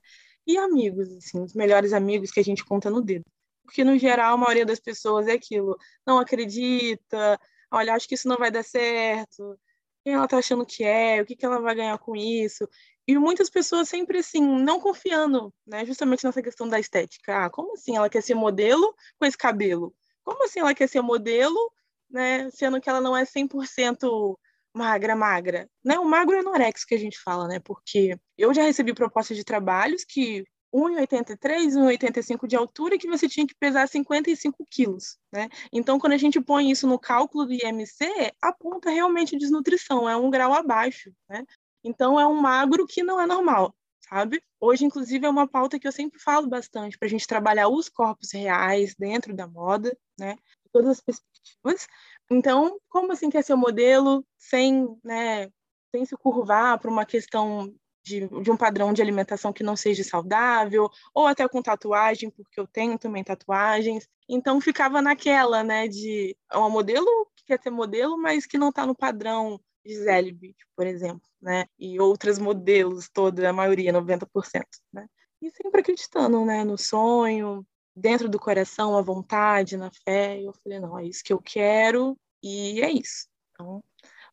E 0.49 0.57
amigos, 0.57 1.11
assim, 1.13 1.41
os 1.43 1.53
melhores 1.53 1.93
amigos 1.93 2.31
que 2.31 2.39
a 2.39 2.43
gente 2.43 2.65
conta 2.65 2.89
no 2.89 3.01
dedo. 3.01 3.25
Porque, 3.63 3.83
no 3.83 3.97
geral, 3.99 4.33
a 4.33 4.37
maioria 4.37 4.65
das 4.65 4.79
pessoas 4.79 5.27
é 5.27 5.33
aquilo, 5.33 5.77
não 6.05 6.17
acredita, 6.17 7.39
olha, 7.71 7.93
acho 7.93 8.07
que 8.07 8.15
isso 8.15 8.27
não 8.27 8.37
vai 8.37 8.49
dar 8.49 8.63
certo, 8.63 9.59
quem 10.03 10.13
ela 10.13 10.27
tá 10.27 10.39
achando 10.39 10.65
que 10.65 10.83
é, 10.83 11.21
o 11.21 11.25
que, 11.25 11.35
que 11.35 11.45
ela 11.45 11.59
vai 11.61 11.75
ganhar 11.75 11.97
com 11.99 12.15
isso. 12.15 12.67
E 13.07 13.17
muitas 13.17 13.49
pessoas 13.49 13.87
sempre, 13.89 14.19
assim, 14.19 14.41
não 14.41 14.79
confiando, 14.79 15.53
né, 15.67 15.85
justamente 15.85 16.23
nessa 16.23 16.41
questão 16.41 16.67
da 16.67 16.79
estética. 16.79 17.45
Ah, 17.45 17.49
como 17.49 17.73
assim 17.73 17.95
ela 17.95 18.09
quer 18.09 18.23
ser 18.23 18.33
modelo 18.33 18.95
com 19.19 19.25
esse 19.25 19.37
cabelo? 19.37 19.93
Como 20.23 20.43
assim 20.45 20.61
ela 20.61 20.73
quer 20.73 20.87
ser 20.87 21.01
modelo, 21.01 21.71
né, 22.09 22.49
sendo 22.51 22.81
que 22.81 22.89
ela 22.89 23.01
não 23.01 23.15
é 23.15 23.23
100% 23.23 24.39
magra, 24.73 25.15
magra. 25.15 25.69
Né? 25.83 25.99
O 25.99 26.05
magro 26.05 26.35
é 26.35 26.39
anorexo 26.39 26.85
que 26.87 26.95
a 26.95 26.99
gente 26.99 27.19
fala, 27.19 27.47
né? 27.47 27.59
Porque 27.59 28.17
eu 28.37 28.53
já 28.53 28.63
recebi 28.63 28.93
propostas 28.93 29.37
de 29.37 29.43
trabalhos 29.43 30.03
que 30.03 30.43
1,83, 30.73 31.73
1,85 31.73 32.47
de 32.47 32.55
altura 32.55 32.97
que 32.97 33.07
você 33.07 33.27
tinha 33.27 33.45
que 33.47 33.55
pesar 33.55 33.87
55 33.87 34.65
quilos, 34.69 35.17
né? 35.31 35.49
Então, 35.73 35.99
quando 35.99 36.13
a 36.13 36.17
gente 36.17 36.39
põe 36.39 36.69
isso 36.69 36.87
no 36.87 36.99
cálculo 36.99 37.45
do 37.45 37.53
IMC, 37.53 38.31
aponta 38.41 38.89
realmente 38.89 39.37
desnutrição, 39.37 40.07
é 40.07 40.15
um 40.15 40.29
grau 40.29 40.53
abaixo, 40.53 41.11
né? 41.27 41.43
Então, 41.83 42.19
é 42.19 42.27
um 42.27 42.39
magro 42.39 42.85
que 42.85 43.01
não 43.01 43.19
é 43.19 43.25
normal, 43.25 43.73
sabe? 44.09 44.41
Hoje, 44.59 44.85
inclusive, 44.85 45.25
é 45.25 45.29
uma 45.29 45.47
pauta 45.47 45.79
que 45.79 45.87
eu 45.87 45.91
sempre 45.91 46.19
falo 46.19 46.47
bastante 46.47 46.97
para 46.97 47.07
a 47.07 47.09
gente 47.09 47.25
trabalhar 47.25 47.67
os 47.69 47.89
corpos 47.89 48.31
reais 48.31 48.93
dentro 48.97 49.33
da 49.35 49.47
moda, 49.47 49.97
né? 50.19 50.35
Todas 50.71 50.91
as 50.91 51.01
perspectivas, 51.01 51.87
então, 52.29 52.79
como 52.89 53.11
assim 53.11 53.29
quer 53.29 53.43
ser 53.43 53.55
modelo 53.55 54.25
sem, 54.37 54.87
né, 55.03 55.49
sem 55.91 56.05
se 56.05 56.15
curvar 56.15 56.77
para 56.79 56.89
uma 56.89 57.05
questão 57.05 57.73
de, 58.03 58.27
de, 58.27 58.51
um 58.51 58.57
padrão 58.57 58.93
de 58.93 59.01
alimentação 59.01 59.51
que 59.53 59.63
não 59.63 59.75
seja 59.75 60.03
saudável, 60.03 60.89
ou 61.13 61.27
até 61.27 61.47
com 61.47 61.61
tatuagem, 61.61 62.29
porque 62.29 62.59
eu 62.59 62.67
tenho 62.67 62.97
também 62.97 63.23
tatuagens. 63.23 64.07
Então 64.27 64.61
ficava 64.61 65.01
naquela, 65.01 65.63
né, 65.63 65.87
de 65.87 66.35
é 66.51 66.57
uma 66.57 66.69
modelo 66.69 67.05
que 67.35 67.45
quer 67.45 67.61
ser 67.61 67.71
modelo, 67.71 68.17
mas 68.17 68.45
que 68.45 68.57
não 68.57 68.69
está 68.69 68.85
no 68.85 68.95
padrão 68.95 69.59
Gisele 69.85 70.31
Bündchen, 70.31 70.67
por 70.75 70.85
exemplo, 70.85 71.21
né, 71.41 71.65
e 71.77 71.99
outras 71.99 72.37
modelos, 72.39 73.09
toda 73.09 73.49
a 73.49 73.53
maioria, 73.53 73.91
90%, 73.93 74.65
né. 74.93 75.07
E 75.41 75.49
sempre 75.51 75.81
acreditando, 75.81 76.45
né, 76.45 76.63
no 76.63 76.77
sonho, 76.77 77.65
dentro 77.99 78.29
do 78.29 78.39
coração, 78.39 78.97
a 78.97 79.01
vontade, 79.01 79.77
na 79.77 79.91
fé. 79.91 80.41
Eu 80.41 80.53
falei, 80.63 80.79
não, 80.79 80.97
é 80.97 81.05
isso 81.05 81.23
que 81.23 81.33
eu 81.33 81.39
quero 81.39 82.17
e 82.41 82.81
é 82.81 82.91
isso. 82.91 83.27
Então, 83.51 83.83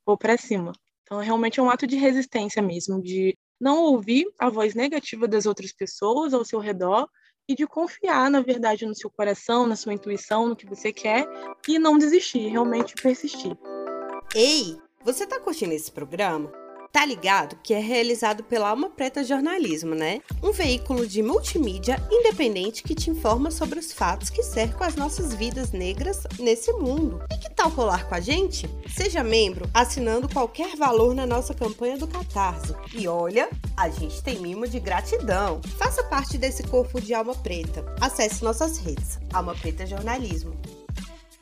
vou 0.04 0.16
para 0.16 0.36
cima. 0.36 0.72
Então, 1.02 1.18
realmente 1.18 1.60
é 1.60 1.62
um 1.62 1.70
ato 1.70 1.86
de 1.86 1.96
resistência 1.96 2.62
mesmo, 2.62 3.02
de 3.02 3.36
não 3.60 3.82
ouvir 3.82 4.26
a 4.38 4.48
voz 4.48 4.74
negativa 4.74 5.26
das 5.26 5.46
outras 5.46 5.72
pessoas 5.72 6.34
ao 6.34 6.44
seu 6.44 6.58
redor 6.58 7.08
e 7.48 7.54
de 7.54 7.66
confiar, 7.66 8.30
na 8.30 8.40
verdade, 8.40 8.86
no 8.86 8.94
seu 8.94 9.08
coração, 9.08 9.66
na 9.66 9.76
sua 9.76 9.94
intuição, 9.94 10.48
no 10.48 10.56
que 10.56 10.66
você 10.66 10.92
quer 10.92 11.26
e 11.68 11.78
não 11.78 11.96
desistir, 11.96 12.48
realmente 12.48 12.94
persistir. 12.94 13.56
Ei, 14.34 14.76
você 15.04 15.26
tá 15.26 15.38
curtindo 15.38 15.72
esse 15.72 15.90
programa? 15.90 16.65
Tá 16.96 17.04
ligado 17.04 17.58
que 17.62 17.74
é 17.74 17.78
realizado 17.78 18.42
pela 18.42 18.70
Alma 18.70 18.88
Preta 18.88 19.22
Jornalismo, 19.22 19.94
né? 19.94 20.22
Um 20.42 20.50
veículo 20.50 21.06
de 21.06 21.22
multimídia 21.22 22.02
independente 22.10 22.82
que 22.82 22.94
te 22.94 23.10
informa 23.10 23.50
sobre 23.50 23.78
os 23.78 23.92
fatos 23.92 24.30
que 24.30 24.42
cercam 24.42 24.86
as 24.86 24.96
nossas 24.96 25.34
vidas 25.34 25.72
negras 25.72 26.22
nesse 26.38 26.72
mundo. 26.72 27.22
E 27.30 27.36
que 27.36 27.54
tal 27.54 27.70
colar 27.70 28.08
com 28.08 28.14
a 28.14 28.20
gente? 28.20 28.66
Seja 28.88 29.22
membro 29.22 29.68
assinando 29.74 30.26
qualquer 30.26 30.74
valor 30.74 31.14
na 31.14 31.26
nossa 31.26 31.52
campanha 31.52 31.98
do 31.98 32.08
Catarse. 32.08 32.74
E 32.94 33.06
olha, 33.06 33.50
a 33.76 33.90
gente 33.90 34.22
tem 34.22 34.40
mimo 34.40 34.66
de 34.66 34.80
gratidão. 34.80 35.60
Faça 35.76 36.02
parte 36.02 36.38
desse 36.38 36.62
corpo 36.62 36.98
de 36.98 37.12
Alma 37.12 37.34
Preta. 37.34 37.84
Acesse 38.00 38.42
nossas 38.42 38.78
redes. 38.78 39.18
Alma 39.34 39.54
Preta 39.54 39.84
Jornalismo. 39.84 40.58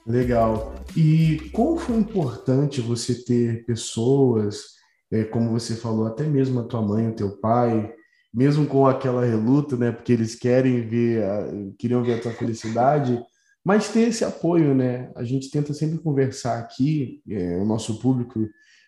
Legal. 0.04 0.74
E 0.96 1.48
como 1.52 1.78
foi 1.78 1.94
importante 1.94 2.80
você 2.80 3.14
ter 3.14 3.64
pessoas 3.64 4.74
é, 5.14 5.24
como 5.24 5.50
você 5.50 5.76
falou, 5.76 6.06
até 6.06 6.24
mesmo 6.24 6.60
a 6.60 6.64
tua 6.64 6.82
mãe, 6.82 7.08
o 7.08 7.14
teu 7.14 7.38
pai, 7.38 7.94
mesmo 8.32 8.66
com 8.66 8.84
aquela 8.86 9.24
reluta, 9.24 9.76
né, 9.76 9.92
porque 9.92 10.12
eles 10.12 10.34
querem 10.34 10.80
ver, 10.88 11.22
a, 11.22 11.48
queriam 11.78 12.02
ver 12.02 12.14
a 12.14 12.20
tua 12.20 12.32
felicidade, 12.32 13.22
mas 13.64 13.88
ter 13.88 14.08
esse 14.08 14.24
apoio, 14.24 14.74
né? 14.74 15.10
A 15.14 15.24
gente 15.24 15.50
tenta 15.50 15.72
sempre 15.72 15.98
conversar 15.98 16.58
aqui, 16.58 17.22
é, 17.30 17.56
o 17.56 17.64
nosso 17.64 17.98
público 17.98 18.40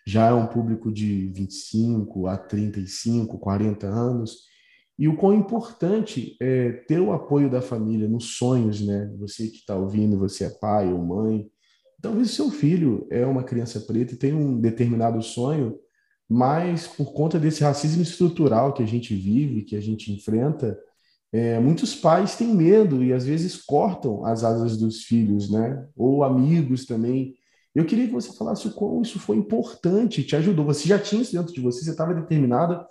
já 0.05 0.27
é 0.27 0.33
um 0.33 0.45
público 0.45 0.91
de 0.91 1.31
25 1.33 2.27
a 2.27 2.37
35, 2.37 3.39
40 3.39 3.87
anos, 3.87 4.43
e 4.99 5.07
o 5.07 5.15
quão 5.15 5.33
importante 5.33 6.35
é 6.41 6.71
ter 6.71 6.99
o 6.99 7.11
apoio 7.11 7.49
da 7.49 7.61
família 7.61 8.07
nos 8.07 8.37
sonhos, 8.37 8.85
né? 8.85 9.11
Você 9.19 9.47
que 9.47 9.57
está 9.57 9.75
ouvindo, 9.75 10.17
você 10.17 10.43
é 10.43 10.49
pai 10.49 10.91
ou 10.91 11.03
mãe, 11.03 11.47
talvez 12.01 12.31
o 12.31 12.33
seu 12.33 12.51
filho 12.51 13.07
é 13.09 13.25
uma 13.25 13.43
criança 13.43 13.79
preta 13.79 14.13
e 14.13 14.17
tem 14.17 14.33
um 14.33 14.59
determinado 14.59 15.21
sonho, 15.21 15.79
mas 16.29 16.87
por 16.87 17.13
conta 17.13 17.39
desse 17.39 17.63
racismo 17.63 18.01
estrutural 18.01 18.73
que 18.73 18.83
a 18.83 18.87
gente 18.87 19.15
vive, 19.15 19.63
que 19.63 19.75
a 19.75 19.81
gente 19.81 20.11
enfrenta, 20.11 20.77
É, 21.33 21.59
muitos 21.59 21.93
pais 21.93 22.37
têm 22.37 22.55
medo 22.55 23.03
e 23.03 23.11
às 23.11 23.25
vezes 23.25 23.57
cortam 23.57 24.25
as 24.25 24.45
asas 24.45 24.77
dos 24.77 25.03
filhos, 25.03 25.51
né? 25.51 25.85
Ou 25.93 26.23
amigos 26.23 26.85
também. 26.85 27.35
Eu 27.75 27.85
queria 27.85 28.07
que 28.07 28.13
você 28.13 28.31
falasse 28.31 28.65
o 28.65 28.73
quão 28.73 29.01
isso 29.01 29.19
foi 29.19 29.35
importante, 29.35 30.23
te 30.23 30.37
ajudou. 30.37 30.63
Você 30.65 30.87
já 30.87 30.97
tinha 30.97 31.21
isso 31.21 31.33
dentro 31.33 31.53
de 31.53 31.59
você, 31.59 31.83
você 31.83 31.91
estava 31.91 32.13
determinada, 32.13 32.87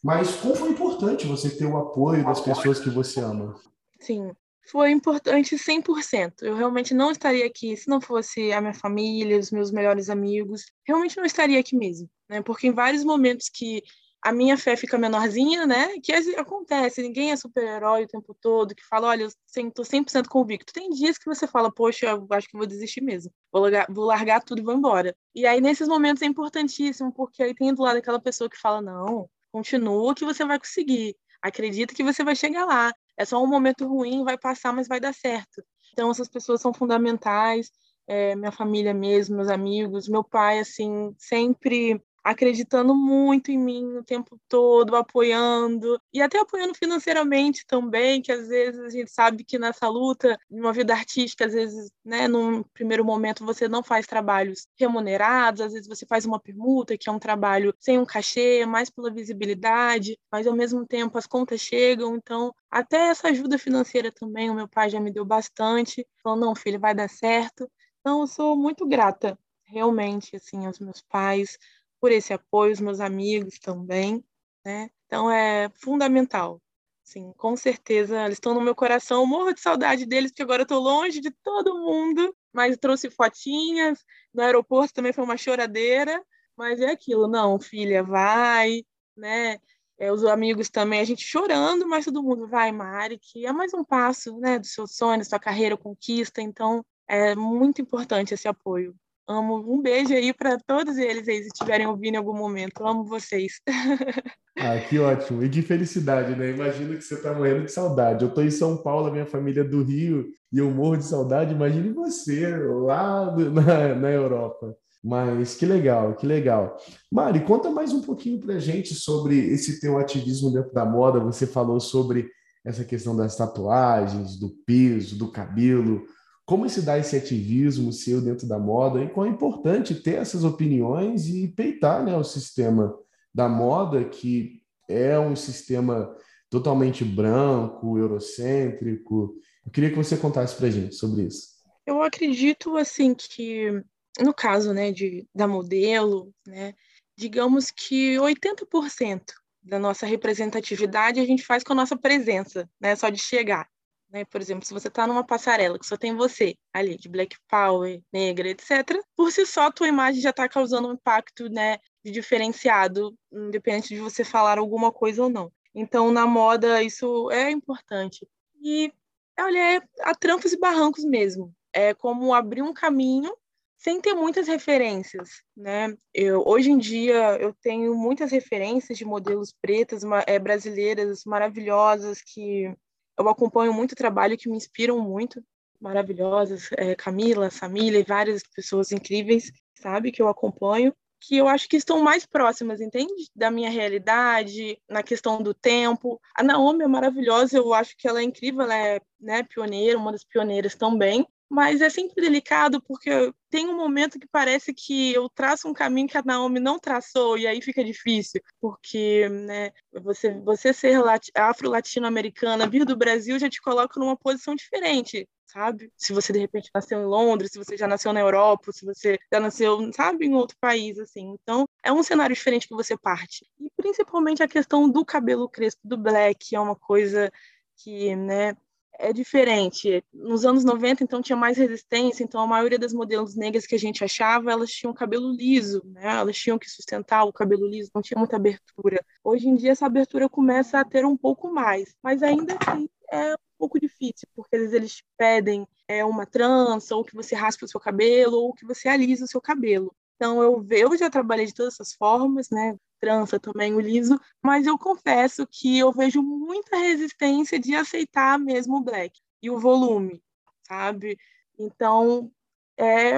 mas 0.00 0.36
como 0.36 0.54
foi 0.54 0.70
importante 0.70 1.26
você 1.26 1.50
ter 1.50 1.66
o 1.66 1.76
apoio 1.76 2.24
das 2.24 2.40
pessoas 2.40 2.78
que 2.78 2.90
você 2.90 3.18
ama? 3.20 3.56
Sim, 3.98 4.30
foi 4.68 4.90
importante 4.90 5.56
100%. 5.56 6.42
Eu 6.42 6.54
realmente 6.54 6.94
não 6.94 7.10
estaria 7.10 7.46
aqui 7.46 7.76
se 7.76 7.88
não 7.88 8.00
fosse 8.00 8.52
a 8.52 8.60
minha 8.60 8.74
família, 8.74 9.38
os 9.38 9.50
meus 9.50 9.70
melhores 9.70 10.08
amigos. 10.10 10.64
Realmente 10.86 11.16
não 11.16 11.24
estaria 11.24 11.58
aqui 11.58 11.76
mesmo, 11.76 12.08
né? 12.28 12.42
Porque 12.42 12.66
em 12.66 12.72
vários 12.72 13.04
momentos 13.04 13.48
que 13.48 13.82
a 14.22 14.32
minha 14.32 14.56
fé 14.56 14.76
fica 14.76 14.98
menorzinha, 14.98 15.66
né? 15.66 15.98
Que 16.02 16.12
acontece, 16.36 17.02
ninguém 17.02 17.30
é 17.32 17.36
super-herói 17.36 18.04
o 18.04 18.08
tempo 18.08 18.36
todo, 18.40 18.74
que 18.74 18.86
fala, 18.86 19.08
olha, 19.08 19.22
eu 19.22 19.28
estou 19.28 19.84
100% 19.84 20.28
convicto. 20.28 20.72
Tem 20.72 20.90
dias 20.90 21.16
que 21.16 21.24
você 21.24 21.46
fala, 21.46 21.72
poxa, 21.72 22.06
eu 22.06 22.26
acho 22.30 22.48
que 22.48 22.56
vou 22.56 22.66
desistir 22.66 23.00
mesmo. 23.00 23.32
Vou 23.50 23.62
largar, 23.62 23.86
vou 23.88 24.04
largar 24.04 24.42
tudo 24.42 24.60
e 24.60 24.64
vou 24.64 24.74
embora. 24.74 25.16
E 25.34 25.46
aí, 25.46 25.60
nesses 25.60 25.88
momentos, 25.88 26.22
é 26.22 26.26
importantíssimo, 26.26 27.12
porque 27.12 27.42
aí 27.42 27.54
tem 27.54 27.72
do 27.74 27.82
lado 27.82 27.96
aquela 27.96 28.20
pessoa 28.20 28.50
que 28.50 28.58
fala, 28.58 28.82
não, 28.82 29.28
continua 29.50 30.14
que 30.14 30.24
você 30.24 30.44
vai 30.44 30.58
conseguir. 30.58 31.16
Acredita 31.42 31.94
que 31.94 32.02
você 32.02 32.22
vai 32.22 32.36
chegar 32.36 32.66
lá. 32.66 32.92
É 33.20 33.24
só 33.26 33.44
um 33.44 33.46
momento 33.46 33.86
ruim, 33.86 34.24
vai 34.24 34.38
passar, 34.38 34.72
mas 34.72 34.88
vai 34.88 34.98
dar 34.98 35.12
certo. 35.12 35.62
Então, 35.92 36.10
essas 36.10 36.26
pessoas 36.26 36.58
são 36.62 36.72
fundamentais. 36.72 37.70
É, 38.06 38.34
minha 38.34 38.50
família 38.50 38.94
mesmo, 38.94 39.36
meus 39.36 39.50
amigos, 39.50 40.08
meu 40.08 40.24
pai, 40.24 40.58
assim, 40.58 41.14
sempre 41.18 42.02
acreditando 42.22 42.94
muito 42.94 43.50
em 43.50 43.58
mim 43.58 43.96
o 43.96 44.04
tempo 44.04 44.38
todo, 44.48 44.94
apoiando 44.96 46.00
e 46.12 46.20
até 46.22 46.38
apoiando 46.38 46.74
financeiramente 46.74 47.64
também, 47.66 48.20
que 48.22 48.30
às 48.32 48.48
vezes 48.48 48.80
a 48.80 48.88
gente 48.90 49.10
sabe 49.10 49.44
que 49.44 49.58
nessa 49.58 49.88
luta, 49.88 50.38
uma 50.50 50.72
vida 50.72 50.92
artística, 50.94 51.46
às 51.46 51.52
vezes, 51.52 51.90
né, 52.04 52.28
num 52.28 52.62
primeiro 52.74 53.04
momento 53.04 53.44
você 53.44 53.68
não 53.68 53.82
faz 53.82 54.06
trabalhos 54.06 54.66
remunerados, 54.78 55.60
às 55.62 55.72
vezes 55.72 55.88
você 55.88 56.06
faz 56.06 56.24
uma 56.26 56.38
permuta, 56.40 56.96
que 56.98 57.08
é 57.08 57.12
um 57.12 57.18
trabalho 57.18 57.74
sem 57.78 57.98
um 57.98 58.04
cachê, 58.06 58.64
mais 58.66 58.90
pela 58.90 59.10
visibilidade, 59.10 60.18
mas 60.30 60.46
ao 60.46 60.54
mesmo 60.56 60.86
tempo 60.86 61.16
as 61.18 61.26
contas 61.26 61.60
chegam, 61.60 62.16
então 62.16 62.54
até 62.70 63.08
essa 63.08 63.28
ajuda 63.28 63.58
financeira 63.58 64.12
também 64.12 64.50
o 64.50 64.54
meu 64.54 64.68
pai 64.68 64.90
já 64.90 65.00
me 65.00 65.12
deu 65.12 65.24
bastante, 65.24 66.06
falou, 66.22 66.38
não, 66.38 66.54
filho, 66.54 66.78
vai 66.80 66.94
dar 66.94 67.08
certo. 67.08 67.70
Então 68.00 68.20
eu 68.20 68.26
sou 68.26 68.56
muito 68.56 68.86
grata 68.86 69.38
realmente 69.64 70.36
assim 70.36 70.66
aos 70.66 70.78
meus 70.78 71.00
pais, 71.02 71.56
por 72.00 72.12
esse 72.12 72.32
apoio, 72.32 72.72
os 72.72 72.80
meus 72.80 73.00
amigos 73.00 73.58
também, 73.58 74.24
né? 74.64 74.90
Então 75.06 75.30
é 75.30 75.68
fundamental. 75.74 76.60
Sim, 77.04 77.32
com 77.36 77.56
certeza, 77.56 78.24
eles 78.24 78.36
estão 78.36 78.54
no 78.54 78.60
meu 78.60 78.74
coração. 78.74 79.22
Eu 79.22 79.26
morro 79.26 79.52
de 79.52 79.60
saudade 79.60 80.06
deles, 80.06 80.30
porque 80.30 80.42
agora 80.42 80.62
eu 80.62 80.64
estou 80.64 80.80
longe 80.80 81.20
de 81.20 81.30
todo 81.42 81.78
mundo. 81.78 82.34
Mas 82.52 82.76
trouxe 82.76 83.10
fotinhas. 83.10 84.04
No 84.32 84.42
aeroporto 84.42 84.94
também 84.94 85.12
foi 85.12 85.24
uma 85.24 85.36
choradeira. 85.36 86.24
Mas 86.56 86.80
é 86.80 86.90
aquilo, 86.90 87.26
não, 87.26 87.58
filha, 87.58 88.02
vai, 88.04 88.84
né? 89.16 89.58
É, 89.98 90.12
os 90.12 90.24
amigos 90.24 90.70
também, 90.70 91.00
a 91.00 91.04
gente 91.04 91.22
chorando, 91.26 91.86
mas 91.88 92.04
todo 92.04 92.22
mundo 92.22 92.46
vai, 92.46 92.72
Mari, 92.72 93.18
que 93.18 93.46
é 93.46 93.52
mais 93.52 93.74
um 93.74 93.84
passo, 93.84 94.38
né, 94.38 94.58
do 94.58 94.66
seu 94.66 94.86
sonho, 94.86 95.18
da 95.18 95.24
sua 95.24 95.38
carreira, 95.38 95.76
conquista. 95.76 96.40
Então, 96.40 96.84
é 97.08 97.34
muito 97.34 97.82
importante 97.82 98.32
esse 98.34 98.48
apoio. 98.48 98.94
Amo. 99.30 99.64
Um 99.64 99.80
beijo 99.80 100.12
aí 100.12 100.34
para 100.34 100.58
todos 100.58 100.98
eles 100.98 101.28
aí, 101.28 101.42
se 101.42 101.46
estiverem 101.46 101.86
ouvindo 101.86 102.14
em 102.14 102.18
algum 102.18 102.36
momento. 102.36 102.84
amo 102.84 103.04
vocês. 103.04 103.60
Ah, 104.62 104.78
que 104.78 104.98
ótimo. 104.98 105.42
E 105.42 105.48
que 105.48 105.62
felicidade, 105.62 106.36
né? 106.36 106.50
Imagino 106.50 106.94
que 106.94 107.00
você 107.00 107.14
está 107.14 107.32
morrendo 107.32 107.64
de 107.64 107.72
saudade. 107.72 108.22
Eu 108.22 108.28
estou 108.28 108.44
em 108.44 108.50
São 108.50 108.76
Paulo, 108.76 109.06
a 109.06 109.10
minha 109.10 109.24
família 109.24 109.62
é 109.62 109.64
do 109.64 109.82
Rio, 109.82 110.26
e 110.52 110.58
eu 110.58 110.70
morro 110.70 110.98
de 110.98 111.04
saudade. 111.04 111.54
Imagine 111.54 111.94
você 111.94 112.54
lá 112.56 113.34
na, 113.54 113.94
na 113.94 114.10
Europa. 114.10 114.76
Mas 115.02 115.54
que 115.54 115.64
legal, 115.64 116.14
que 116.14 116.26
legal. 116.26 116.76
Mari, 117.10 117.40
conta 117.44 117.70
mais 117.70 117.94
um 117.94 118.02
pouquinho 118.02 118.38
para 118.38 118.58
gente 118.58 118.92
sobre 118.92 119.38
esse 119.38 119.80
teu 119.80 119.96
ativismo 119.96 120.52
dentro 120.52 120.74
da 120.74 120.84
moda. 120.84 121.20
Você 121.20 121.46
falou 121.46 121.80
sobre 121.80 122.28
essa 122.62 122.84
questão 122.84 123.16
das 123.16 123.36
tatuagens, 123.36 124.38
do 124.38 124.50
peso, 124.66 125.16
do 125.16 125.30
cabelo. 125.30 126.02
Como 126.50 126.68
se 126.68 126.82
dá 126.82 126.98
esse 126.98 127.16
ativismo 127.16 127.92
seu 127.92 128.20
dentro 128.20 128.44
da 128.44 128.58
moda 128.58 129.00
e 129.00 129.08
quão 129.08 129.24
é 129.24 129.28
importante 129.28 129.94
ter 129.94 130.16
essas 130.16 130.42
opiniões 130.42 131.28
e 131.28 131.46
peitar 131.46 132.04
né, 132.04 132.16
o 132.16 132.24
sistema 132.24 132.92
da 133.32 133.48
moda, 133.48 134.04
que 134.04 134.60
é 134.88 135.16
um 135.16 135.36
sistema 135.36 136.12
totalmente 136.50 137.04
branco, 137.04 137.96
eurocêntrico. 137.96 139.36
Eu 139.64 139.70
queria 139.70 139.90
que 139.90 139.96
você 139.96 140.16
contasse 140.16 140.56
para 140.56 140.68
gente 140.70 140.96
sobre 140.96 141.22
isso. 141.22 141.50
Eu 141.86 142.02
acredito 142.02 142.76
assim 142.76 143.14
que 143.14 143.84
no 144.20 144.34
caso, 144.34 144.74
né, 144.74 144.90
de 144.90 145.28
da 145.32 145.46
modelo, 145.46 146.34
né, 146.44 146.74
digamos 147.16 147.70
que 147.70 148.16
80% 148.16 149.22
da 149.62 149.78
nossa 149.78 150.04
representatividade 150.04 151.20
a 151.20 151.24
gente 151.24 151.44
faz 151.44 151.62
com 151.62 151.74
a 151.74 151.76
nossa 151.76 151.96
presença, 151.96 152.68
né, 152.80 152.96
só 152.96 153.08
de 153.08 153.20
chegar. 153.20 153.68
Né? 154.10 154.24
Por 154.24 154.40
exemplo, 154.40 154.64
se 154.66 154.74
você 154.74 154.88
está 154.88 155.06
numa 155.06 155.24
passarela 155.24 155.78
que 155.78 155.86
só 155.86 155.96
tem 155.96 156.14
você 156.14 156.56
ali, 156.72 156.96
de 156.96 157.08
black 157.08 157.36
power, 157.48 158.02
negra, 158.12 158.48
etc., 158.48 159.00
por 159.16 159.30
si 159.30 159.46
só, 159.46 159.66
a 159.66 159.72
tua 159.72 159.88
imagem 159.88 160.20
já 160.20 160.30
está 160.30 160.48
causando 160.48 160.88
um 160.88 160.94
impacto 160.94 161.48
né, 161.48 161.78
diferenciado, 162.04 163.14
independente 163.32 163.94
de 163.94 164.00
você 164.00 164.24
falar 164.24 164.58
alguma 164.58 164.92
coisa 164.92 165.22
ou 165.22 165.30
não. 165.30 165.52
Então, 165.74 166.10
na 166.10 166.26
moda, 166.26 166.82
isso 166.82 167.30
é 167.30 167.50
importante. 167.50 168.26
E, 168.60 168.92
olha, 169.38 169.76
é 169.76 169.82
a 170.02 170.14
trancos 170.14 170.52
e 170.52 170.58
barrancos 170.58 171.04
mesmo. 171.04 171.54
É 171.72 171.94
como 171.94 172.34
abrir 172.34 172.62
um 172.62 172.74
caminho 172.74 173.32
sem 173.78 173.98
ter 174.00 174.12
muitas 174.12 174.46
referências, 174.46 175.42
né? 175.56 175.96
Eu, 176.12 176.42
hoje 176.44 176.70
em 176.70 176.76
dia 176.76 177.38
eu 177.40 177.54
tenho 177.62 177.94
muitas 177.94 178.30
referências 178.30 178.98
de 178.98 179.06
modelos 179.06 179.54
pretas 179.62 180.02
é, 180.26 180.38
brasileiras 180.38 181.24
maravilhosas 181.24 182.20
que 182.20 182.74
eu 183.20 183.28
acompanho 183.28 183.72
muito 183.72 183.94
trabalho 183.94 184.36
que 184.36 184.48
me 184.48 184.56
inspiram 184.56 184.98
muito, 184.98 185.42
maravilhosas, 185.80 186.68
é, 186.76 186.94
Camila, 186.94 187.50
Samila 187.50 187.98
e 187.98 188.02
várias 188.02 188.42
pessoas 188.42 188.92
incríveis, 188.92 189.52
sabe, 189.74 190.12
que 190.12 190.20
eu 190.20 190.28
acompanho, 190.28 190.94
que 191.20 191.36
eu 191.36 191.46
acho 191.46 191.68
que 191.68 191.76
estão 191.76 192.02
mais 192.02 192.24
próximas, 192.24 192.80
entende? 192.80 193.12
Da 193.34 193.50
minha 193.50 193.70
realidade, 193.70 194.78
na 194.88 195.02
questão 195.02 195.42
do 195.42 195.52
tempo. 195.52 196.20
A 196.34 196.42
Naomi 196.42 196.84
é 196.84 196.88
maravilhosa, 196.88 197.58
eu 197.58 197.74
acho 197.74 197.94
que 197.96 198.08
ela 198.08 198.20
é 198.20 198.22
incrível, 198.24 198.62
ela 198.62 198.76
é 198.76 199.00
né, 199.20 199.42
pioneira, 199.42 199.98
uma 199.98 200.12
das 200.12 200.24
pioneiras 200.24 200.74
também, 200.74 201.26
mas 201.50 201.80
é 201.80 201.90
sempre 201.90 202.22
delicado 202.22 202.80
porque 202.80 203.10
tem 203.50 203.68
um 203.68 203.76
momento 203.76 204.20
que 204.20 204.28
parece 204.28 204.72
que 204.72 205.12
eu 205.12 205.28
traço 205.28 205.68
um 205.68 205.74
caminho 205.74 206.06
que 206.06 206.16
a 206.16 206.22
Naomi 206.24 206.60
não 206.60 206.78
traçou 206.78 207.36
e 207.36 207.44
aí 207.44 207.60
fica 207.60 207.82
difícil, 207.84 208.40
porque 208.60 209.28
né, 209.28 209.72
você, 210.00 210.32
você 210.40 210.72
ser 210.72 211.02
afro-latino-americana, 211.34 212.68
vir 212.68 212.84
do 212.84 212.96
Brasil 212.96 213.36
já 213.36 213.50
te 213.50 213.60
coloca 213.60 213.98
numa 213.98 214.16
posição 214.16 214.54
diferente, 214.54 215.28
sabe? 215.44 215.90
Se 215.96 216.12
você 216.12 216.32
de 216.32 216.38
repente 216.38 216.70
nasceu 216.72 217.00
em 217.00 217.06
Londres, 217.06 217.50
se 217.50 217.58
você 217.58 217.76
já 217.76 217.88
nasceu 217.88 218.12
na 218.12 218.20
Europa, 218.20 218.70
se 218.70 218.84
você 218.86 219.18
já 219.32 219.40
nasceu, 219.40 219.92
sabe, 219.92 220.26
em 220.26 220.34
outro 220.34 220.56
país, 220.60 221.00
assim. 221.00 221.34
Então, 221.42 221.66
é 221.84 221.92
um 221.92 222.04
cenário 222.04 222.36
diferente 222.36 222.68
que 222.68 222.74
você 222.74 222.96
parte. 222.96 223.44
E 223.58 223.68
principalmente 223.76 224.40
a 224.40 224.48
questão 224.48 224.88
do 224.88 225.04
cabelo 225.04 225.48
crespo, 225.48 225.80
do 225.82 225.98
black, 225.98 226.54
é 226.54 226.60
uma 226.60 226.76
coisa 226.76 227.28
que, 227.76 228.14
né, 228.14 228.56
é 229.00 229.12
diferente. 229.12 230.04
Nos 230.12 230.44
anos 230.44 230.64
90, 230.64 231.02
então, 231.02 231.22
tinha 231.22 231.36
mais 231.36 231.56
resistência, 231.56 232.22
então 232.22 232.40
a 232.40 232.46
maioria 232.46 232.78
das 232.78 232.92
modelos 232.92 233.34
negras 233.34 233.66
que 233.66 233.74
a 233.74 233.78
gente 233.78 234.04
achava, 234.04 234.52
elas 234.52 234.70
tinham 234.70 234.92
cabelo 234.92 235.32
liso, 235.32 235.82
né? 235.86 236.18
Elas 236.18 236.36
tinham 236.36 236.58
que 236.58 236.70
sustentar 236.70 237.24
o 237.24 237.32
cabelo 237.32 237.66
liso, 237.66 237.90
não 237.94 238.02
tinha 238.02 238.18
muita 238.18 238.36
abertura. 238.36 239.04
Hoje 239.24 239.48
em 239.48 239.56
dia, 239.56 239.72
essa 239.72 239.86
abertura 239.86 240.28
começa 240.28 240.78
a 240.78 240.84
ter 240.84 241.04
um 241.04 241.16
pouco 241.16 241.50
mais, 241.52 241.94
mas 242.02 242.22
ainda 242.22 242.56
assim 242.60 242.88
é 243.10 243.32
um 243.34 243.36
pouco 243.58 243.80
difícil, 243.80 244.28
porque 244.36 244.56
às 244.56 244.62
vezes 244.62 244.74
eles 244.74 245.02
pedem 245.16 245.66
é, 245.88 246.04
uma 246.04 246.26
trança, 246.26 246.94
ou 246.94 247.04
que 247.04 247.14
você 247.14 247.34
raspe 247.34 247.64
o 247.64 247.68
seu 247.68 247.80
cabelo, 247.80 248.36
ou 248.36 248.54
que 248.54 248.64
você 248.64 248.88
alise 248.88 249.24
o 249.24 249.28
seu 249.28 249.40
cabelo. 249.40 249.94
Então, 250.20 250.42
eu, 250.42 250.66
eu 250.68 250.98
já 250.98 251.08
trabalhei 251.08 251.46
de 251.46 251.54
todas 251.54 251.72
essas 251.72 251.94
formas, 251.94 252.50
né? 252.50 252.76
Trança 253.00 253.40
também, 253.40 253.74
o 253.74 253.80
liso, 253.80 254.20
mas 254.42 254.66
eu 254.66 254.76
confesso 254.76 255.46
que 255.50 255.78
eu 255.78 255.90
vejo 255.90 256.22
muita 256.22 256.76
resistência 256.76 257.58
de 257.58 257.74
aceitar 257.74 258.38
mesmo 258.38 258.76
o 258.76 258.82
black 258.82 259.18
e 259.42 259.48
o 259.48 259.58
volume, 259.58 260.22
sabe? 260.68 261.16
Então, 261.58 262.30
é, 262.78 263.12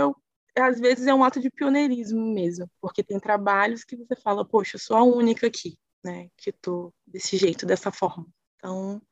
às 0.57 0.79
vezes 0.79 1.09
é 1.09 1.12
um 1.12 1.25
ato 1.25 1.41
de 1.41 1.51
pioneirismo 1.51 2.33
mesmo, 2.33 2.71
porque 2.81 3.03
tem 3.03 3.19
trabalhos 3.19 3.83
que 3.83 3.97
você 3.97 4.15
fala, 4.15 4.45
poxa, 4.45 4.77
eu 4.77 4.81
sou 4.81 4.97
a 4.97 5.03
única 5.03 5.49
aqui, 5.49 5.77
né, 6.05 6.29
que 6.37 6.53
tô 6.53 6.95
desse 7.05 7.37
jeito, 7.37 7.67
dessa 7.67 7.91
forma. 7.91 8.29
Então, 8.55 9.03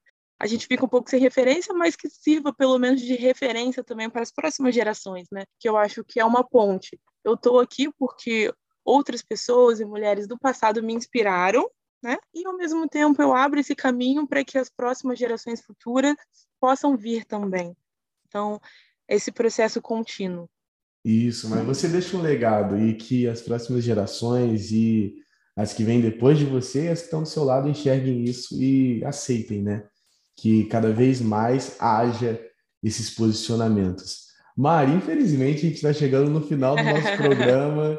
a 0.41 0.47
gente 0.47 0.67
fica 0.67 0.85
um 0.85 0.89
pouco 0.89 1.11
sem 1.11 1.21
referência, 1.21 1.75
mas 1.75 1.95
que 1.95 2.09
sirva 2.09 2.53
pelo 2.53 2.79
menos 2.79 3.01
de 3.01 3.15
referência 3.15 3.85
também 3.85 4.09
para 4.09 4.23
as 4.23 4.33
próximas 4.33 4.75
gerações, 4.75 5.29
né? 5.31 5.45
Que 5.59 5.69
eu 5.69 5.77
acho 5.77 6.03
que 6.03 6.19
é 6.19 6.25
uma 6.25 6.43
ponte 6.43 6.99
eu 7.25 7.35
estou 7.35 7.61
aqui 7.61 7.91
porque 7.99 8.53
outras 8.85 9.23
pessoas 9.23 9.81
e 9.81 9.85
mulheres 9.85 10.27
do 10.27 10.39
passado 10.39 10.83
me 10.83 10.95
inspiraram, 10.95 11.69
né? 12.03 12.17
E 12.35 12.47
ao 12.47 12.57
mesmo 12.57 12.89
tempo 12.89 13.21
eu 13.21 13.35
abro 13.35 13.61
esse 13.61 13.75
caminho 13.75 14.27
para 14.27 14.45
que 14.45 14.59
as 14.59 14.71
próximas 14.71 15.19
gerações 15.19 15.61
futuras 15.61 16.17
possam 16.61 16.97
vir 16.97 17.25
também. 17.25 17.77
Então, 18.27 18.61
esse 19.09 19.31
processo 19.31 19.83
contínuo. 19.83 20.49
Isso, 21.05 21.49
mas 21.49 21.65
você 21.65 21.89
deixa 21.89 22.17
um 22.17 22.23
legado 22.23 22.79
e 22.79 22.95
que 22.95 23.27
as 23.27 23.41
próximas 23.41 23.83
gerações 23.83 24.71
e 24.71 25.15
as 25.57 25.73
que 25.73 25.83
vêm 25.83 26.01
depois 26.01 26.39
de 26.39 26.45
você, 26.45 26.89
as 26.89 27.01
que 27.01 27.07
estão 27.07 27.23
do 27.23 27.29
seu 27.29 27.43
lado, 27.43 27.69
enxerguem 27.69 28.25
isso 28.25 28.61
e 28.63 29.03
aceitem, 29.05 29.63
né? 29.63 29.89
Que 30.41 30.65
cada 30.65 30.91
vez 30.93 31.21
mais 31.21 31.77
haja 31.79 32.41
esses 32.83 33.11
posicionamentos. 33.11 34.31
Mari, 34.57 34.93
infelizmente 34.93 35.59
a 35.59 35.69
gente 35.69 35.77
está 35.77 35.93
chegando 35.93 36.31
no 36.31 36.41
final 36.41 36.77
do 36.77 36.83
nosso 36.83 37.17
programa. 37.19 37.99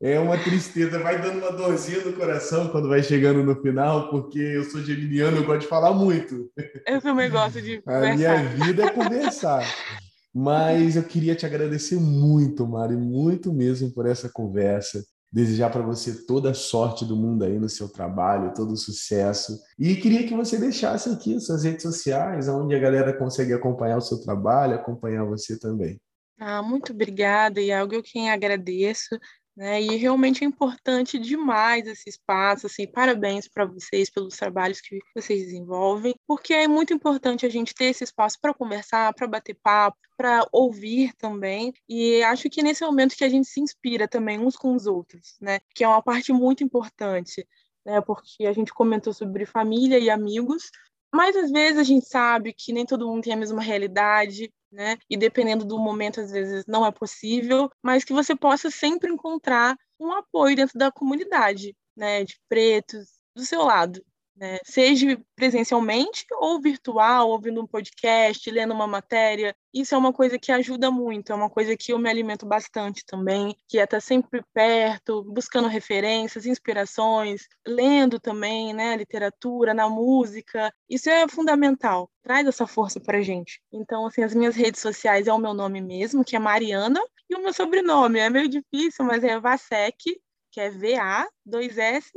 É 0.00 0.18
uma 0.18 0.36
tristeza, 0.36 0.98
vai 0.98 1.22
dando 1.22 1.38
uma 1.38 1.52
dorzinha 1.52 2.04
no 2.04 2.12
coração 2.14 2.68
quando 2.70 2.88
vai 2.88 3.02
chegando 3.02 3.44
no 3.44 3.54
final, 3.62 4.10
porque 4.10 4.38
eu 4.38 4.64
sou 4.64 4.82
geminiano, 4.82 5.36
eu 5.36 5.44
gosto 5.44 5.60
de 5.60 5.68
falar 5.68 5.92
muito. 5.92 6.50
Eu 6.84 7.00
também 7.00 7.30
gosto 7.30 7.62
de 7.62 7.80
conversar. 7.82 8.12
A 8.12 8.16
minha 8.16 8.44
vida 8.64 8.84
é 8.84 8.90
conversar. 8.90 9.62
Mas 10.34 10.96
eu 10.96 11.02
queria 11.02 11.34
te 11.34 11.44
agradecer 11.44 11.96
muito, 11.96 12.66
Mari, 12.66 12.96
muito 12.96 13.52
mesmo 13.52 13.92
por 13.92 14.06
essa 14.06 14.28
conversa. 14.28 15.04
Desejar 15.32 15.70
para 15.70 15.82
você 15.82 16.26
toda 16.26 16.50
a 16.50 16.54
sorte 16.54 17.04
do 17.04 17.16
mundo 17.16 17.44
aí 17.44 17.58
no 17.58 17.68
seu 17.68 17.88
trabalho, 17.88 18.52
todo 18.54 18.72
o 18.72 18.76
sucesso. 18.76 19.58
E 19.78 19.96
queria 19.96 20.26
que 20.26 20.34
você 20.34 20.58
deixasse 20.58 21.08
aqui 21.08 21.40
suas 21.40 21.64
redes 21.64 21.82
sociais, 21.82 22.48
onde 22.48 22.74
a 22.74 22.78
galera 22.78 23.16
consegue 23.16 23.52
acompanhar 23.52 23.96
o 23.96 24.02
seu 24.02 24.20
trabalho, 24.20 24.74
acompanhar 24.74 25.24
você 25.24 25.58
também. 25.58 25.98
Ah, 26.38 26.62
muito 26.62 26.92
obrigada, 26.92 27.60
algo 27.78 27.94
eu 27.94 28.02
quem 28.02 28.30
agradeço. 28.30 29.16
Né? 29.54 29.82
E 29.82 29.96
realmente 29.96 30.42
é 30.42 30.46
importante 30.46 31.18
demais 31.18 31.86
esse 31.86 32.08
espaço, 32.08 32.66
assim, 32.66 32.86
parabéns 32.86 33.46
para 33.46 33.66
vocês 33.66 34.08
pelos 34.08 34.34
trabalhos 34.36 34.80
que 34.80 34.98
vocês 35.14 35.42
desenvolvem, 35.42 36.14
porque 36.26 36.54
é 36.54 36.66
muito 36.66 36.94
importante 36.94 37.44
a 37.44 37.50
gente 37.50 37.74
ter 37.74 37.86
esse 37.86 38.02
espaço 38.02 38.38
para 38.40 38.54
conversar, 38.54 39.12
para 39.12 39.26
bater 39.26 39.54
papo, 39.62 39.98
para 40.16 40.46
ouvir 40.52 41.12
também, 41.18 41.72
e 41.86 42.22
acho 42.22 42.48
que 42.48 42.62
nesse 42.62 42.82
momento 42.82 43.14
que 43.14 43.24
a 43.24 43.28
gente 43.28 43.46
se 43.46 43.60
inspira 43.60 44.08
também 44.08 44.38
uns 44.38 44.56
com 44.56 44.74
os 44.74 44.86
outros, 44.86 45.36
né? 45.38 45.60
Que 45.74 45.84
é 45.84 45.88
uma 45.88 46.02
parte 46.02 46.32
muito 46.32 46.64
importante, 46.64 47.46
né? 47.84 48.00
Porque 48.00 48.46
a 48.46 48.52
gente 48.54 48.72
comentou 48.72 49.12
sobre 49.12 49.44
família 49.44 49.98
e 49.98 50.08
amigos, 50.08 50.70
mas 51.14 51.36
às 51.36 51.50
vezes 51.50 51.78
a 51.78 51.82
gente 51.84 52.06
sabe 52.06 52.52
que 52.52 52.72
nem 52.72 52.86
todo 52.86 53.06
mundo 53.06 53.22
tem 53.24 53.32
a 53.32 53.36
mesma 53.36 53.62
realidade, 53.62 54.52
né? 54.70 54.96
E 55.10 55.16
dependendo 55.16 55.64
do 55.64 55.78
momento, 55.78 56.20
às 56.20 56.30
vezes 56.32 56.64
não 56.66 56.86
é 56.86 56.90
possível, 56.90 57.70
mas 57.82 58.04
que 58.04 58.12
você 58.12 58.34
possa 58.34 58.70
sempre 58.70 59.10
encontrar 59.10 59.76
um 60.00 60.12
apoio 60.12 60.56
dentro 60.56 60.78
da 60.78 60.90
comunidade, 60.90 61.76
né? 61.96 62.24
De 62.24 62.38
pretos, 62.48 63.08
do 63.36 63.44
seu 63.44 63.62
lado, 63.62 64.02
né? 64.36 64.58
seja 64.64 65.20
presencialmente 65.34 66.24
ou 66.32 66.60
virtual, 66.60 67.30
ouvindo 67.30 67.60
um 67.60 67.66
podcast, 67.66 68.50
lendo 68.50 68.72
uma 68.72 68.86
matéria. 68.86 69.54
Isso 69.72 69.94
é 69.94 69.98
uma 69.98 70.12
coisa 70.12 70.38
que 70.38 70.52
ajuda 70.52 70.90
muito, 70.90 71.32
é 71.32 71.34
uma 71.34 71.50
coisa 71.50 71.76
que 71.76 71.92
eu 71.92 71.98
me 71.98 72.08
alimento 72.08 72.46
bastante 72.46 73.04
também, 73.06 73.56
que 73.68 73.78
é 73.78 73.84
estar 73.84 74.00
sempre 74.00 74.42
perto, 74.52 75.22
buscando 75.24 75.68
referências, 75.68 76.46
inspirações, 76.46 77.42
lendo 77.66 78.20
também, 78.20 78.72
né, 78.74 78.96
literatura, 78.96 79.72
na 79.74 79.88
música. 79.88 80.72
Isso 80.88 81.08
é 81.08 81.26
fundamental, 81.28 82.10
traz 82.22 82.46
essa 82.46 82.66
força 82.66 83.00
para 83.00 83.22
gente. 83.22 83.60
Então, 83.72 84.06
assim, 84.06 84.22
as 84.22 84.34
minhas 84.34 84.56
redes 84.56 84.80
sociais 84.80 85.26
é 85.26 85.32
o 85.32 85.38
meu 85.38 85.54
nome 85.54 85.80
mesmo, 85.80 86.24
que 86.24 86.36
é 86.36 86.38
Mariana, 86.38 87.00
e 87.30 87.34
o 87.34 87.42
meu 87.42 87.52
sobrenome 87.52 88.18
é 88.18 88.28
meio 88.28 88.48
difícil, 88.48 89.04
mas 89.04 89.24
é 89.24 89.40
Vasek, 89.40 90.20
que 90.50 90.60
é 90.60 90.68
V-A, 90.68 91.26
dois 91.46 91.78
S, 91.78 92.10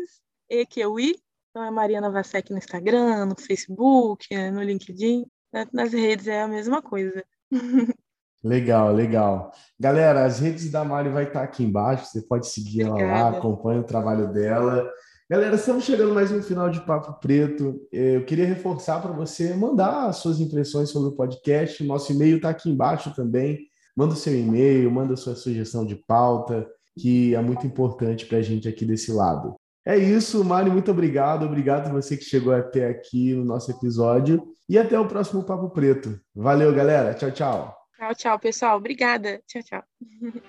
E-Q-I, 0.49 1.15
então 1.55 1.63
é 1.63 1.71
Mariana 1.71 2.09
Vasek 2.09 2.51
no 2.51 2.57
Instagram, 2.57 3.27
no 3.27 3.35
Facebook, 3.39 4.27
no 4.51 4.61
LinkedIn. 4.61 5.25
Nas 5.71 5.93
redes 5.93 6.27
é 6.27 6.41
a 6.41 6.49
mesma 6.49 6.81
coisa. 6.81 7.23
Legal, 8.43 8.93
legal. 8.93 9.51
Galera, 9.79 10.23
as 10.23 10.39
redes 10.39 10.69
da 10.69 10.83
Mari 10.83 11.09
vai 11.09 11.23
estar 11.23 11.41
aqui 11.41 11.63
embaixo, 11.63 12.05
você 12.05 12.21
pode 12.21 12.47
seguir 12.47 12.81
ela 12.81 12.95
lá, 12.95 13.29
acompanha 13.29 13.79
o 13.79 13.85
trabalho 13.85 14.31
dela. 14.31 14.87
Galera, 15.27 15.55
estamos 15.55 15.83
chegando 15.83 16.13
mais 16.13 16.31
um 16.31 16.43
final 16.43 16.69
de 16.69 16.79
Papo 16.81 17.19
Preto. 17.19 17.81
Eu 17.91 18.23
queria 18.23 18.45
reforçar 18.45 19.01
para 19.01 19.13
você 19.13 19.55
mandar 19.55 20.09
as 20.09 20.17
suas 20.17 20.39
impressões 20.39 20.89
sobre 20.89 21.09
o 21.09 21.15
podcast. 21.15 21.83
Nosso 21.83 22.11
e-mail 22.11 22.35
está 22.35 22.51
aqui 22.51 22.69
embaixo 22.69 23.15
também. 23.15 23.61
Manda 23.95 24.13
o 24.13 24.17
seu 24.17 24.37
e-mail, 24.37 24.91
manda 24.91 25.15
a 25.15 25.17
sua 25.17 25.33
sugestão 25.33 25.83
de 25.83 25.95
pauta, 25.95 26.67
que 26.99 27.33
é 27.33 27.41
muito 27.41 27.65
importante 27.65 28.27
para 28.27 28.37
a 28.37 28.43
gente 28.43 28.67
aqui 28.67 28.85
desse 28.85 29.11
lado. 29.11 29.55
É 29.85 29.95
isso, 29.95 30.43
Mari, 30.43 30.71
muito 30.71 30.89
obrigado. 30.89 31.45
Obrigado 31.45 31.91
você 31.91 32.17
que 32.17 32.23
chegou 32.23 32.51
até 32.51 32.89
aqui 32.89 33.35
no 33.35 33.45
nosso 33.45 33.69
episódio. 33.69 34.43
E 34.67 34.79
até 34.79 34.99
o 34.99 35.07
próximo 35.07 35.43
Papo 35.43 35.69
Preto. 35.69 36.19
Valeu, 36.35 36.73
galera. 36.73 37.13
Tchau, 37.13 37.29
tchau. 37.29 37.77
Tchau, 37.95 38.15
tchau, 38.15 38.39
pessoal. 38.39 38.77
Obrigada. 38.77 39.39
Tchau, 39.47 39.61
tchau. 39.61 39.83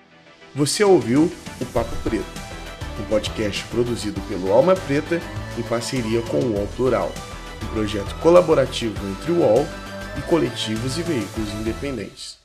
Você 0.55 0.83
ouviu 0.83 1.29
o 1.61 1.65
Papo 1.67 1.95
Preto, 2.03 2.25
um 2.99 3.09
podcast 3.09 3.63
produzido 3.67 4.19
pelo 4.21 4.51
Alma 4.51 4.75
Preta 4.75 5.21
em 5.55 5.63
parceria 5.63 6.19
com 6.23 6.37
o 6.37 6.53
UOL 6.55 6.67
Plural, 6.75 7.11
um 7.63 7.73
projeto 7.73 8.19
colaborativo 8.21 8.95
entre 9.07 9.33
o 9.33 9.41
UOL 9.41 9.65
e 10.17 10.21
coletivos 10.23 10.97
e 10.97 11.03
veículos 11.03 11.53
independentes. 11.53 12.36